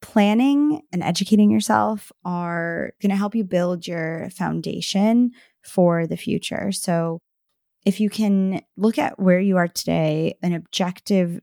Planning 0.00 0.80
and 0.92 1.02
educating 1.02 1.50
yourself 1.50 2.12
are 2.24 2.92
going 3.02 3.10
to 3.10 3.16
help 3.16 3.34
you 3.34 3.42
build 3.42 3.84
your 3.84 4.30
foundation 4.30 5.32
for 5.60 6.06
the 6.06 6.16
future. 6.16 6.70
So, 6.70 7.18
if 7.84 7.98
you 7.98 8.08
can 8.08 8.62
look 8.76 8.96
at 8.96 9.18
where 9.18 9.40
you 9.40 9.56
are 9.56 9.66
today, 9.66 10.38
an 10.40 10.52
objective 10.52 11.40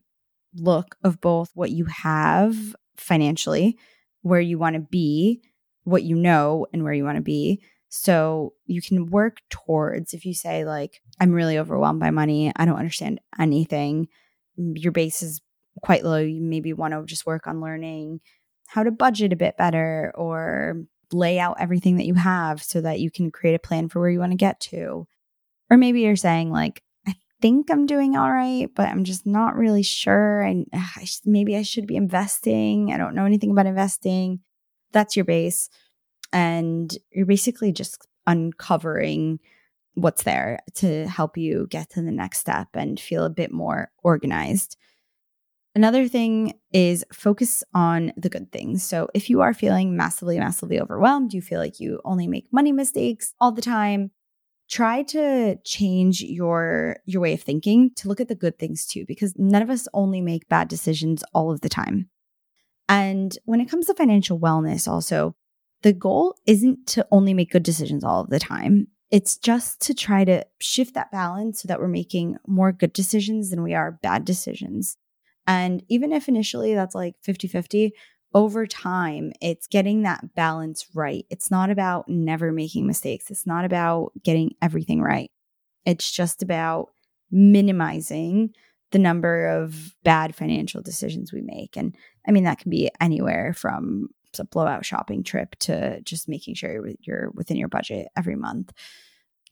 look 0.54 0.96
of 1.04 1.20
both 1.20 1.50
what 1.52 1.70
you 1.70 1.84
have 1.84 2.56
financially, 2.96 3.76
where 4.22 4.40
you 4.40 4.58
want 4.58 4.76
to 4.76 4.80
be, 4.80 5.42
what 5.84 6.02
you 6.02 6.16
know, 6.16 6.66
and 6.72 6.82
where 6.82 6.94
you 6.94 7.04
want 7.04 7.16
to 7.16 7.22
be, 7.22 7.60
so 7.90 8.54
you 8.66 8.80
can 8.80 9.06
work 9.06 9.38
towards 9.50 10.14
if 10.14 10.24
you 10.24 10.32
say, 10.32 10.64
like, 10.64 11.02
I'm 11.20 11.32
really 11.32 11.58
overwhelmed 11.58 11.98
by 11.98 12.10
money, 12.10 12.52
I 12.54 12.64
don't 12.64 12.78
understand 12.78 13.20
anything, 13.38 14.06
your 14.56 14.92
base 14.92 15.22
is 15.22 15.40
quite 15.82 16.04
low. 16.04 16.18
You 16.18 16.40
maybe 16.40 16.72
want 16.72 16.94
to 16.94 17.04
just 17.04 17.26
work 17.26 17.46
on 17.46 17.60
learning 17.60 18.20
how 18.68 18.84
to 18.84 18.92
budget 18.92 19.32
a 19.32 19.36
bit 19.36 19.56
better 19.56 20.12
or 20.14 20.84
lay 21.12 21.40
out 21.40 21.56
everything 21.58 21.96
that 21.96 22.06
you 22.06 22.14
have 22.14 22.62
so 22.62 22.80
that 22.80 23.00
you 23.00 23.10
can 23.10 23.32
create 23.32 23.54
a 23.54 23.58
plan 23.58 23.88
for 23.88 23.98
where 23.98 24.10
you 24.10 24.20
want 24.20 24.32
to 24.32 24.36
get 24.36 24.60
to. 24.60 25.08
Or 25.68 25.76
maybe 25.76 26.02
you're 26.02 26.14
saying, 26.14 26.52
like, 26.52 26.82
I 27.08 27.16
think 27.42 27.70
I'm 27.70 27.86
doing 27.86 28.16
all 28.16 28.30
right, 28.30 28.68
but 28.72 28.88
I'm 28.88 29.02
just 29.02 29.26
not 29.26 29.56
really 29.56 29.82
sure. 29.82 30.46
I 30.46 30.64
maybe 31.24 31.56
I 31.56 31.62
should 31.62 31.88
be 31.88 31.96
investing. 31.96 32.92
I 32.92 32.98
don't 32.98 33.16
know 33.16 33.24
anything 33.24 33.50
about 33.50 33.66
investing. 33.66 34.40
That's 34.92 35.16
your 35.16 35.24
base 35.24 35.68
and 36.32 36.96
you're 37.10 37.26
basically 37.26 37.72
just 37.72 38.06
uncovering 38.26 39.40
what's 39.94 40.22
there 40.22 40.60
to 40.74 41.06
help 41.06 41.36
you 41.36 41.66
get 41.70 41.90
to 41.90 42.02
the 42.02 42.12
next 42.12 42.38
step 42.38 42.68
and 42.74 43.00
feel 43.00 43.24
a 43.24 43.30
bit 43.30 43.52
more 43.52 43.90
organized. 44.02 44.76
Another 45.74 46.08
thing 46.08 46.54
is 46.72 47.04
focus 47.12 47.62
on 47.74 48.12
the 48.16 48.28
good 48.28 48.50
things. 48.50 48.82
So, 48.82 49.08
if 49.14 49.30
you 49.30 49.40
are 49.40 49.54
feeling 49.54 49.96
massively, 49.96 50.38
massively 50.38 50.80
overwhelmed, 50.80 51.32
you 51.32 51.40
feel 51.40 51.60
like 51.60 51.78
you 51.78 52.00
only 52.04 52.26
make 52.26 52.52
money 52.52 52.72
mistakes 52.72 53.34
all 53.40 53.52
the 53.52 53.62
time, 53.62 54.10
try 54.68 55.02
to 55.02 55.56
change 55.64 56.22
your 56.22 56.96
your 57.06 57.22
way 57.22 57.34
of 57.34 57.42
thinking 57.42 57.90
to 57.96 58.08
look 58.08 58.20
at 58.20 58.28
the 58.28 58.34
good 58.34 58.58
things 58.58 58.86
too 58.86 59.04
because 59.06 59.34
none 59.36 59.62
of 59.62 59.70
us 59.70 59.86
only 59.94 60.20
make 60.20 60.48
bad 60.48 60.68
decisions 60.68 61.22
all 61.34 61.52
of 61.52 61.60
the 61.60 61.68
time. 61.68 62.08
And 62.88 63.36
when 63.44 63.60
it 63.60 63.70
comes 63.70 63.86
to 63.86 63.94
financial 63.94 64.40
wellness 64.40 64.88
also, 64.88 65.36
the 65.82 65.92
goal 65.92 66.36
isn't 66.46 66.86
to 66.88 67.06
only 67.10 67.34
make 67.34 67.50
good 67.50 67.62
decisions 67.62 68.04
all 68.04 68.20
of 68.22 68.30
the 68.30 68.38
time. 68.38 68.88
It's 69.10 69.36
just 69.36 69.80
to 69.82 69.94
try 69.94 70.24
to 70.24 70.44
shift 70.60 70.94
that 70.94 71.10
balance 71.10 71.62
so 71.62 71.68
that 71.68 71.80
we're 71.80 71.88
making 71.88 72.36
more 72.46 72.70
good 72.70 72.92
decisions 72.92 73.50
than 73.50 73.62
we 73.62 73.74
are 73.74 73.98
bad 74.02 74.24
decisions. 74.24 74.96
And 75.46 75.82
even 75.88 76.12
if 76.12 76.28
initially 76.28 76.74
that's 76.74 76.94
like 76.94 77.16
50 77.22 77.48
50, 77.48 77.92
over 78.32 78.66
time, 78.66 79.32
it's 79.40 79.66
getting 79.66 80.02
that 80.02 80.34
balance 80.36 80.86
right. 80.94 81.26
It's 81.30 81.50
not 81.50 81.70
about 81.70 82.08
never 82.08 82.52
making 82.52 82.86
mistakes, 82.86 83.30
it's 83.30 83.46
not 83.46 83.64
about 83.64 84.12
getting 84.22 84.54
everything 84.62 85.02
right. 85.02 85.30
It's 85.84 86.10
just 86.10 86.42
about 86.42 86.90
minimizing 87.30 88.50
the 88.92 88.98
number 88.98 89.46
of 89.46 89.94
bad 90.04 90.34
financial 90.34 90.82
decisions 90.82 91.32
we 91.32 91.42
make. 91.42 91.76
And 91.76 91.96
I 92.26 92.32
mean, 92.32 92.44
that 92.44 92.58
can 92.58 92.70
be 92.70 92.90
anywhere 93.00 93.54
from 93.54 94.08
blowout 94.50 94.84
shopping 94.84 95.22
trip 95.22 95.56
to 95.60 96.00
just 96.02 96.28
making 96.28 96.54
sure 96.54 96.72
you're, 96.72 96.90
you're 97.00 97.30
within 97.34 97.56
your 97.56 97.68
budget 97.68 98.08
every 98.16 98.36
month. 98.36 98.72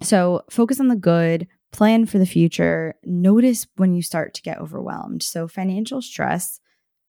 So 0.03 0.43
focus 0.51 0.81
on 0.81 0.89
the 0.89 0.97
good, 0.97 1.49
plan 1.73 2.07
for 2.07 2.19
the 2.19 2.27
future, 2.27 2.95
notice 3.05 3.67
when 3.77 3.95
you 3.95 4.03
start 4.03 4.35
to 4.35 4.43
get 4.43 4.59
overwhelmed. 4.59 5.23
So 5.23 5.49
financial 5.49 6.01
stress 6.01 6.61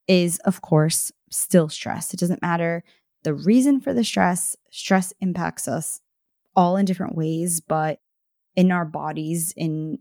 is, 0.08 0.40
of 0.40 0.62
course, 0.62 1.12
still 1.30 1.70
stress. 1.70 2.14
It 2.14 2.20
doesn't 2.20 2.42
matter 2.42 2.84
the 3.24 3.34
reason 3.34 3.82
for 3.82 3.94
the 3.94 4.04
stress, 4.04 4.56
stress 4.72 5.14
impacts 5.20 5.68
us 5.68 6.00
all 6.56 6.78
in 6.78 6.86
different 6.86 7.16
ways, 7.16 7.62
but 7.62 8.00
in 8.56 8.72
our 8.72 8.86
bodies, 8.86 9.54
in 9.56 10.00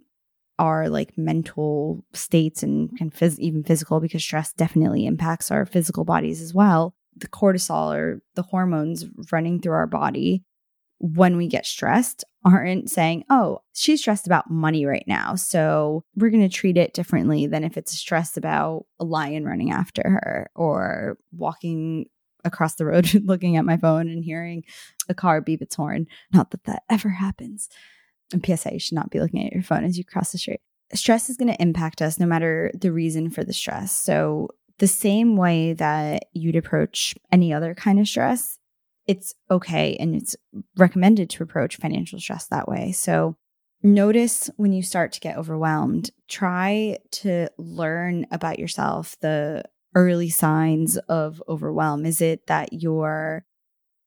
our 0.58 0.88
like 0.88 1.16
mental 1.16 2.04
states 2.12 2.62
and, 2.62 2.90
and 3.00 3.12
phys- 3.12 3.38
even 3.38 3.62
physical, 3.62 4.00
because 4.00 4.22
stress 4.22 4.52
definitely 4.52 5.06
impacts 5.06 5.50
our 5.50 5.66
physical 5.66 6.04
bodies 6.04 6.40
as 6.40 6.54
well 6.54 6.94
the 7.20 7.28
cortisol 7.28 7.94
or 7.94 8.22
the 8.34 8.42
hormones 8.42 9.04
running 9.30 9.60
through 9.60 9.72
our 9.72 9.86
body 9.86 10.44
when 11.00 11.36
we 11.36 11.46
get 11.46 11.64
stressed 11.64 12.24
aren't 12.44 12.90
saying, 12.90 13.24
oh, 13.30 13.60
she's 13.72 14.00
stressed 14.00 14.26
about 14.26 14.50
money 14.50 14.84
right 14.84 15.04
now. 15.06 15.34
So 15.34 16.04
we're 16.16 16.30
going 16.30 16.48
to 16.48 16.54
treat 16.54 16.76
it 16.76 16.92
differently 16.92 17.46
than 17.46 17.64
if 17.64 17.76
it's 17.76 17.92
stressed 17.92 18.36
about 18.36 18.86
a 18.98 19.04
lion 19.04 19.44
running 19.44 19.70
after 19.70 20.02
her 20.04 20.50
or 20.54 21.18
walking 21.32 22.06
across 22.44 22.74
the 22.74 22.86
road 22.86 23.12
looking 23.24 23.56
at 23.56 23.64
my 23.64 23.76
phone 23.76 24.08
and 24.08 24.24
hearing 24.24 24.64
a 25.08 25.14
car 25.14 25.40
beep 25.40 25.62
its 25.62 25.76
horn. 25.76 26.06
Not 26.32 26.50
that 26.50 26.64
that 26.64 26.82
ever 26.90 27.10
happens. 27.10 27.68
And 28.32 28.44
PSA, 28.44 28.74
you 28.74 28.80
should 28.80 28.96
not 28.96 29.10
be 29.10 29.20
looking 29.20 29.44
at 29.44 29.52
your 29.52 29.62
phone 29.62 29.84
as 29.84 29.96
you 29.96 30.04
cross 30.04 30.32
the 30.32 30.38
street. 30.38 30.60
Stress 30.94 31.30
is 31.30 31.36
going 31.36 31.52
to 31.52 31.62
impact 31.62 32.02
us 32.02 32.18
no 32.18 32.26
matter 32.26 32.70
the 32.74 32.92
reason 32.92 33.30
for 33.30 33.44
the 33.44 33.52
stress. 33.52 33.92
So 33.92 34.48
the 34.78 34.86
same 34.86 35.36
way 35.36 35.72
that 35.74 36.26
you'd 36.32 36.56
approach 36.56 37.14
any 37.32 37.52
other 37.52 37.74
kind 37.74 37.98
of 38.00 38.08
stress, 38.08 38.58
it's 39.06 39.34
okay 39.50 39.96
and 39.98 40.14
it's 40.14 40.36
recommended 40.76 41.30
to 41.30 41.42
approach 41.42 41.76
financial 41.76 42.20
stress 42.20 42.46
that 42.46 42.68
way. 42.68 42.92
So 42.92 43.36
notice 43.82 44.50
when 44.56 44.72
you 44.72 44.82
start 44.82 45.12
to 45.12 45.20
get 45.20 45.36
overwhelmed, 45.36 46.10
try 46.28 46.98
to 47.12 47.48
learn 47.58 48.26
about 48.30 48.58
yourself 48.58 49.16
the 49.20 49.64
early 49.94 50.28
signs 50.28 50.96
of 51.08 51.42
overwhelm. 51.48 52.04
Is 52.04 52.20
it 52.20 52.46
that 52.46 52.72
you're 52.72 53.44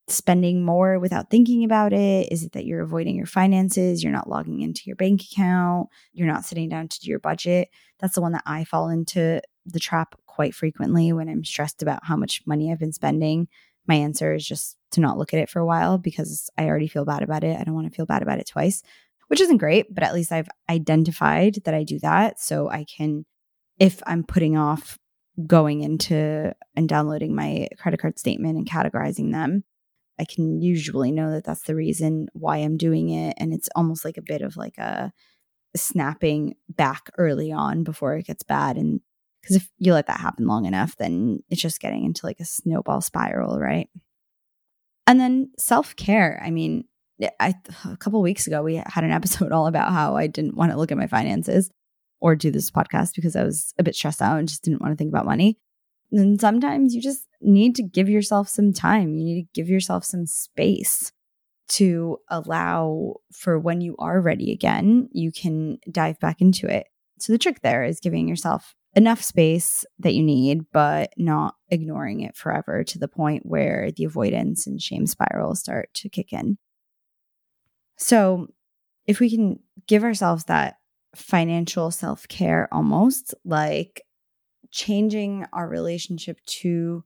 spending 0.08 0.64
more 0.64 1.00
without 1.00 1.30
thinking 1.30 1.64
about 1.64 1.94
it? 1.94 2.32
Is 2.32 2.44
it 2.44 2.52
that 2.52 2.66
you're 2.66 2.82
avoiding 2.82 3.16
your 3.16 3.26
finances? 3.26 4.04
You're 4.04 4.12
not 4.12 4.30
logging 4.30 4.62
into 4.62 4.82
your 4.86 4.96
bank 4.96 5.24
account? 5.32 5.90
You're 6.14 6.28
not 6.28 6.46
sitting 6.46 6.70
down 6.70 6.88
to 6.90 7.00
do 7.00 7.10
your 7.10 7.20
budget? 7.20 7.70
That's 8.00 8.16
the 8.16 8.22
one 8.22 8.34
that 8.34 8.44
I 8.46 8.64
fall 8.64 8.90
into 8.90 9.42
the 9.66 9.80
trap 9.80 10.16
quite 10.32 10.56
frequently 10.56 11.12
when 11.12 11.28
I'm 11.28 11.44
stressed 11.44 11.82
about 11.82 12.06
how 12.06 12.16
much 12.16 12.42
money 12.46 12.72
I've 12.72 12.80
been 12.80 12.94
spending. 12.94 13.50
My 13.86 13.96
answer 13.96 14.34
is 14.34 14.48
just 14.48 14.78
to 14.92 15.02
not 15.02 15.18
look 15.18 15.34
at 15.34 15.40
it 15.40 15.50
for 15.50 15.60
a 15.60 15.66
while 15.66 15.98
because 15.98 16.50
I 16.58 16.66
already 16.66 16.88
feel 16.88 17.04
bad 17.04 17.22
about 17.22 17.44
it. 17.44 17.60
I 17.60 17.64
don't 17.64 17.76
want 17.76 17.92
to 17.92 17.96
feel 17.96 18.06
bad 18.06 18.22
about 18.22 18.40
it 18.40 18.48
twice, 18.48 18.82
which 19.28 19.42
isn't 19.42 19.58
great, 19.58 19.94
but 19.94 20.04
at 20.04 20.14
least 20.14 20.32
I've 20.32 20.48
identified 20.70 21.60
that 21.66 21.74
I 21.74 21.84
do 21.84 22.00
that. 22.00 22.40
So 22.40 22.70
I 22.70 22.86
can, 22.86 23.26
if 23.78 24.02
I'm 24.08 24.24
putting 24.24 24.58
off 24.58 24.98
going 25.48 25.82
into 25.82 26.54
and 26.76 26.88
downloading 26.88 27.36
my 27.36 27.68
credit 27.78 28.00
card 28.00 28.18
statement 28.18 28.58
and 28.58 28.70
categorizing 28.70 29.32
them, 29.34 29.66
I 30.18 30.26
can 30.26 30.62
usually 30.62 31.12
know 31.12 31.32
that 31.32 31.44
that's 31.44 31.64
the 31.64 31.76
reason 31.76 32.28
why 32.34 32.58
I'm 32.58 32.78
doing 32.78 33.10
it. 33.10 33.34
And 33.38 33.54
it's 33.54 33.70
almost 33.76 34.06
like 34.06 34.18
a 34.18 34.22
bit 34.22 34.42
of 34.42 34.56
like 34.56 34.78
a 34.78 35.12
snapping 35.76 36.56
back 36.70 37.10
early 37.18 37.52
on 37.52 37.84
before 37.84 38.16
it 38.16 38.28
gets 38.28 38.44
bad 38.44 38.78
and 38.78 39.02
Because 39.42 39.56
if 39.56 39.70
you 39.78 39.94
let 39.94 40.08
that 40.08 40.20
happen 40.20 40.46
long 40.46 40.66
enough, 40.66 40.96
then 40.98 41.44
it's 41.50 41.62
just 41.62 41.82
getting 41.82 42.06
into 42.06 42.26
like 42.26 42.40
a 42.40 42.46
snowball 42.46 43.02
spiral, 43.02 43.60
right? 43.60 43.90
And 45.08 45.20
then 45.20 45.52
self 45.58 45.96
care. 45.96 46.42
I 46.46 46.52
mean, 46.52 46.86
I, 47.40 47.56
a 47.86 47.98
couple 47.98 48.22
weeks 48.22 48.48
ago, 48.48 48.62
we 48.62 48.76
had 48.76 49.04
an 49.04 49.12
episode 49.12 49.52
all 49.52 49.68
about 49.68 49.92
how 49.92 50.16
I 50.16 50.28
didn't 50.28 50.56
want 50.56 50.72
to 50.72 50.78
look 50.78 50.92
at 50.92 50.98
my 50.98 51.08
finances 51.08 51.70
or 52.20 52.36
do 52.36 52.52
this 52.52 52.70
podcast 52.70 53.16
because 53.16 53.36
I 53.36 53.44
was 53.44 53.74
a 53.80 53.84
bit 53.84 53.96
stressed 53.96 54.22
out 54.22 54.38
and 54.38 54.48
just 54.48 54.64
didn't 54.64 54.82
want 54.82 54.94
to 54.94 54.96
think 54.96 55.10
about 55.12 55.26
money. 55.26 55.58
And 56.12 56.40
sometimes 56.40 56.94
you 56.94 57.02
just 57.02 57.28
need 57.42 57.76
to 57.76 57.84
give 57.84 58.10
yourself 58.10 58.48
some 58.48 58.74
time. 58.74 59.18
You 59.18 59.26
need 59.26 59.44
to 59.44 59.50
give 59.54 59.70
yourself 59.70 60.06
some 60.06 60.26
space 60.26 61.12
to 61.70 62.18
allow 62.30 63.16
for 63.34 63.58
when 63.58 63.80
you 63.80 63.96
are 63.98 64.20
ready 64.20 64.52
again, 64.52 65.08
you 65.14 65.32
can 65.32 65.80
dive 65.90 66.20
back 66.20 66.42
into 66.42 66.68
it. 66.68 66.88
So 67.20 67.32
the 67.32 67.40
trick 67.40 67.62
there 67.62 67.84
is 67.84 68.02
giving 68.02 68.28
yourself 68.28 68.76
enough 68.96 69.22
space 69.22 69.86
that 70.00 70.14
you 70.14 70.24
need, 70.24 70.66
but 70.72 71.14
not 71.18 71.56
ignoring 71.70 72.22
it 72.22 72.36
forever 72.36 72.84
to 72.84 73.00
the 73.00 73.08
point 73.08 73.46
where 73.46 73.92
the 73.96 74.04
avoidance 74.04 74.68
and 74.68 74.82
shame 74.82 75.08
spiral 75.08 75.56
start 75.56 75.94
to 75.94 76.10
kick 76.10 76.34
in. 76.34 76.58
So, 77.98 78.48
if 79.08 79.20
we 79.20 79.30
can 79.30 79.60
give 79.88 80.04
ourselves 80.04 80.46
that 80.46 80.76
financial 81.16 81.92
self 81.92 82.28
care 82.28 82.68
almost, 82.72 83.34
like 83.44 84.02
changing 84.72 85.46
our 85.54 85.68
relationship 85.68 86.40
to 86.46 87.04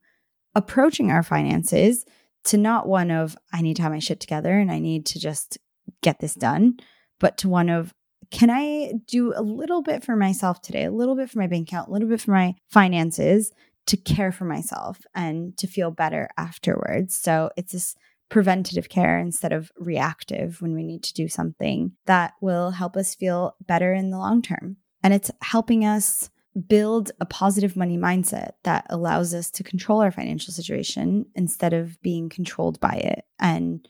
approaching 0.54 1.12
our 1.12 1.24
finances 1.24 2.06
to 2.46 2.58
not 2.58 2.88
one 2.88 3.12
of, 3.12 3.36
I 3.52 3.62
need 3.62 3.76
to 3.78 3.82
have 3.82 3.92
my 3.92 4.00
shit 4.00 4.20
together 4.20 4.58
and 4.58 4.72
I 4.72 4.80
need 4.80 5.06
to 5.08 5.20
just 5.20 5.58
get 6.02 6.20
this 6.20 6.36
done, 6.36 6.78
but 7.20 7.38
to 7.40 7.50
one 7.50 7.70
of, 7.70 7.94
can 8.32 8.50
I 8.50 8.94
do 9.08 9.34
a 9.36 9.42
little 9.42 9.82
bit 9.82 10.04
for 10.04 10.16
myself 10.16 10.62
today, 10.62 10.86
a 10.86 10.92
little 10.92 11.16
bit 11.16 11.30
for 11.30 11.40
my 11.40 11.48
bank 11.48 11.70
account, 11.70 11.90
a 11.90 11.92
little 11.92 12.08
bit 12.08 12.22
for 12.22 12.32
my 12.32 12.56
finances 12.70 13.52
to 13.88 13.98
care 13.98 14.32
for 14.32 14.46
myself 14.46 15.00
and 15.14 15.58
to 15.58 15.68
feel 15.68 15.92
better 15.92 16.30
afterwards? 16.38 17.16
So 17.16 17.52
it's 17.58 17.74
this 17.74 17.96
preventative 18.30 18.90
care 18.90 19.20
instead 19.20 19.54
of 19.54 19.72
reactive 19.78 20.62
when 20.62 20.74
we 20.74 20.84
need 20.84 21.04
to 21.04 21.14
do 21.14 21.28
something 21.28 21.92
that 22.06 22.34
will 22.42 22.72
help 22.72 22.98
us 22.98 23.16
feel 23.16 23.56
better 23.66 23.94
in 23.94 24.10
the 24.10 24.18
long 24.18 24.42
term. 24.42 24.78
And 25.04 25.14
it's 25.14 25.32
helping 25.42 25.86
us 25.86 26.30
build 26.68 27.12
a 27.20 27.26
positive 27.26 27.76
money 27.76 27.98
mindset 27.98 28.52
that 28.64 28.86
allows 28.90 29.34
us 29.34 29.52
to 29.52 29.64
control 29.64 30.02
our 30.02 30.12
financial 30.12 30.54
situation 30.54 31.26
instead 31.36 31.74
of 31.74 32.02
being 32.02 32.30
controlled 32.30 32.80
by 32.80 32.94
it 32.94 33.26
and 33.40 33.88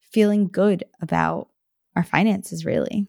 feeling 0.00 0.48
good 0.48 0.84
about 1.00 1.48
our 1.96 2.04
finances, 2.04 2.64
really. 2.64 3.08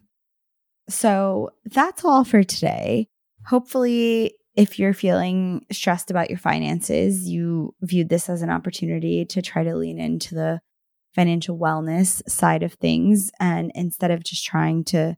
So 0.88 1.50
that's 1.64 2.04
all 2.04 2.24
for 2.24 2.42
today. 2.42 3.08
Hopefully, 3.46 4.34
if 4.56 4.78
you're 4.78 4.94
feeling 4.94 5.64
stressed 5.70 6.10
about 6.10 6.30
your 6.30 6.38
finances, 6.38 7.28
you 7.28 7.74
viewed 7.82 8.08
this 8.08 8.28
as 8.28 8.42
an 8.42 8.50
opportunity 8.50 9.24
to 9.26 9.40
try 9.40 9.62
to 9.62 9.76
lean 9.76 10.00
into 10.00 10.34
the 10.34 10.60
financial 11.14 11.58
wellness 11.58 12.28
side 12.28 12.62
of 12.62 12.74
things. 12.74 13.30
And 13.38 13.70
instead 13.74 14.10
of 14.10 14.24
just 14.24 14.44
trying 14.44 14.84
to 14.86 15.16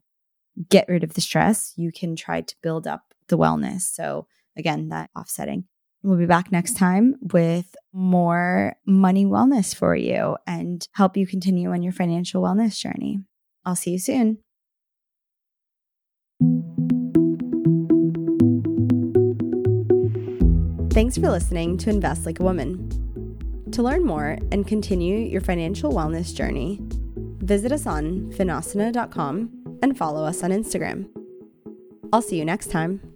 get 0.69 0.87
rid 0.87 1.03
of 1.03 1.13
the 1.13 1.21
stress, 1.21 1.73
you 1.75 1.91
can 1.91 2.15
try 2.15 2.41
to 2.41 2.55
build 2.61 2.85
up 2.85 3.13
the 3.29 3.37
wellness. 3.37 3.81
So, 3.81 4.27
again, 4.57 4.89
that 4.89 5.09
offsetting. 5.15 5.65
We'll 6.03 6.17
be 6.17 6.25
back 6.25 6.51
next 6.51 6.77
time 6.77 7.15
with 7.21 7.75
more 7.93 8.75
money 8.85 9.25
wellness 9.25 9.75
for 9.75 9.95
you 9.95 10.37
and 10.47 10.87
help 10.93 11.15
you 11.15 11.27
continue 11.27 11.71
on 11.71 11.83
your 11.83 11.93
financial 11.93 12.41
wellness 12.41 12.79
journey. 12.79 13.23
I'll 13.65 13.75
see 13.75 13.91
you 13.91 13.99
soon. 13.99 14.39
Thanks 20.91 21.17
for 21.17 21.29
listening 21.29 21.77
to 21.77 21.89
Invest 21.89 22.25
Like 22.25 22.41
a 22.41 22.43
Woman. 22.43 22.89
To 23.71 23.81
learn 23.81 24.05
more 24.05 24.37
and 24.51 24.67
continue 24.67 25.19
your 25.19 25.39
financial 25.39 25.93
wellness 25.93 26.35
journey, 26.35 26.79
visit 27.37 27.71
us 27.71 27.87
on 27.87 28.29
finasana.com 28.33 29.79
and 29.81 29.97
follow 29.97 30.25
us 30.25 30.43
on 30.43 30.51
Instagram. 30.51 31.07
I'll 32.11 32.21
see 32.21 32.37
you 32.37 32.43
next 32.43 32.71
time. 32.71 33.10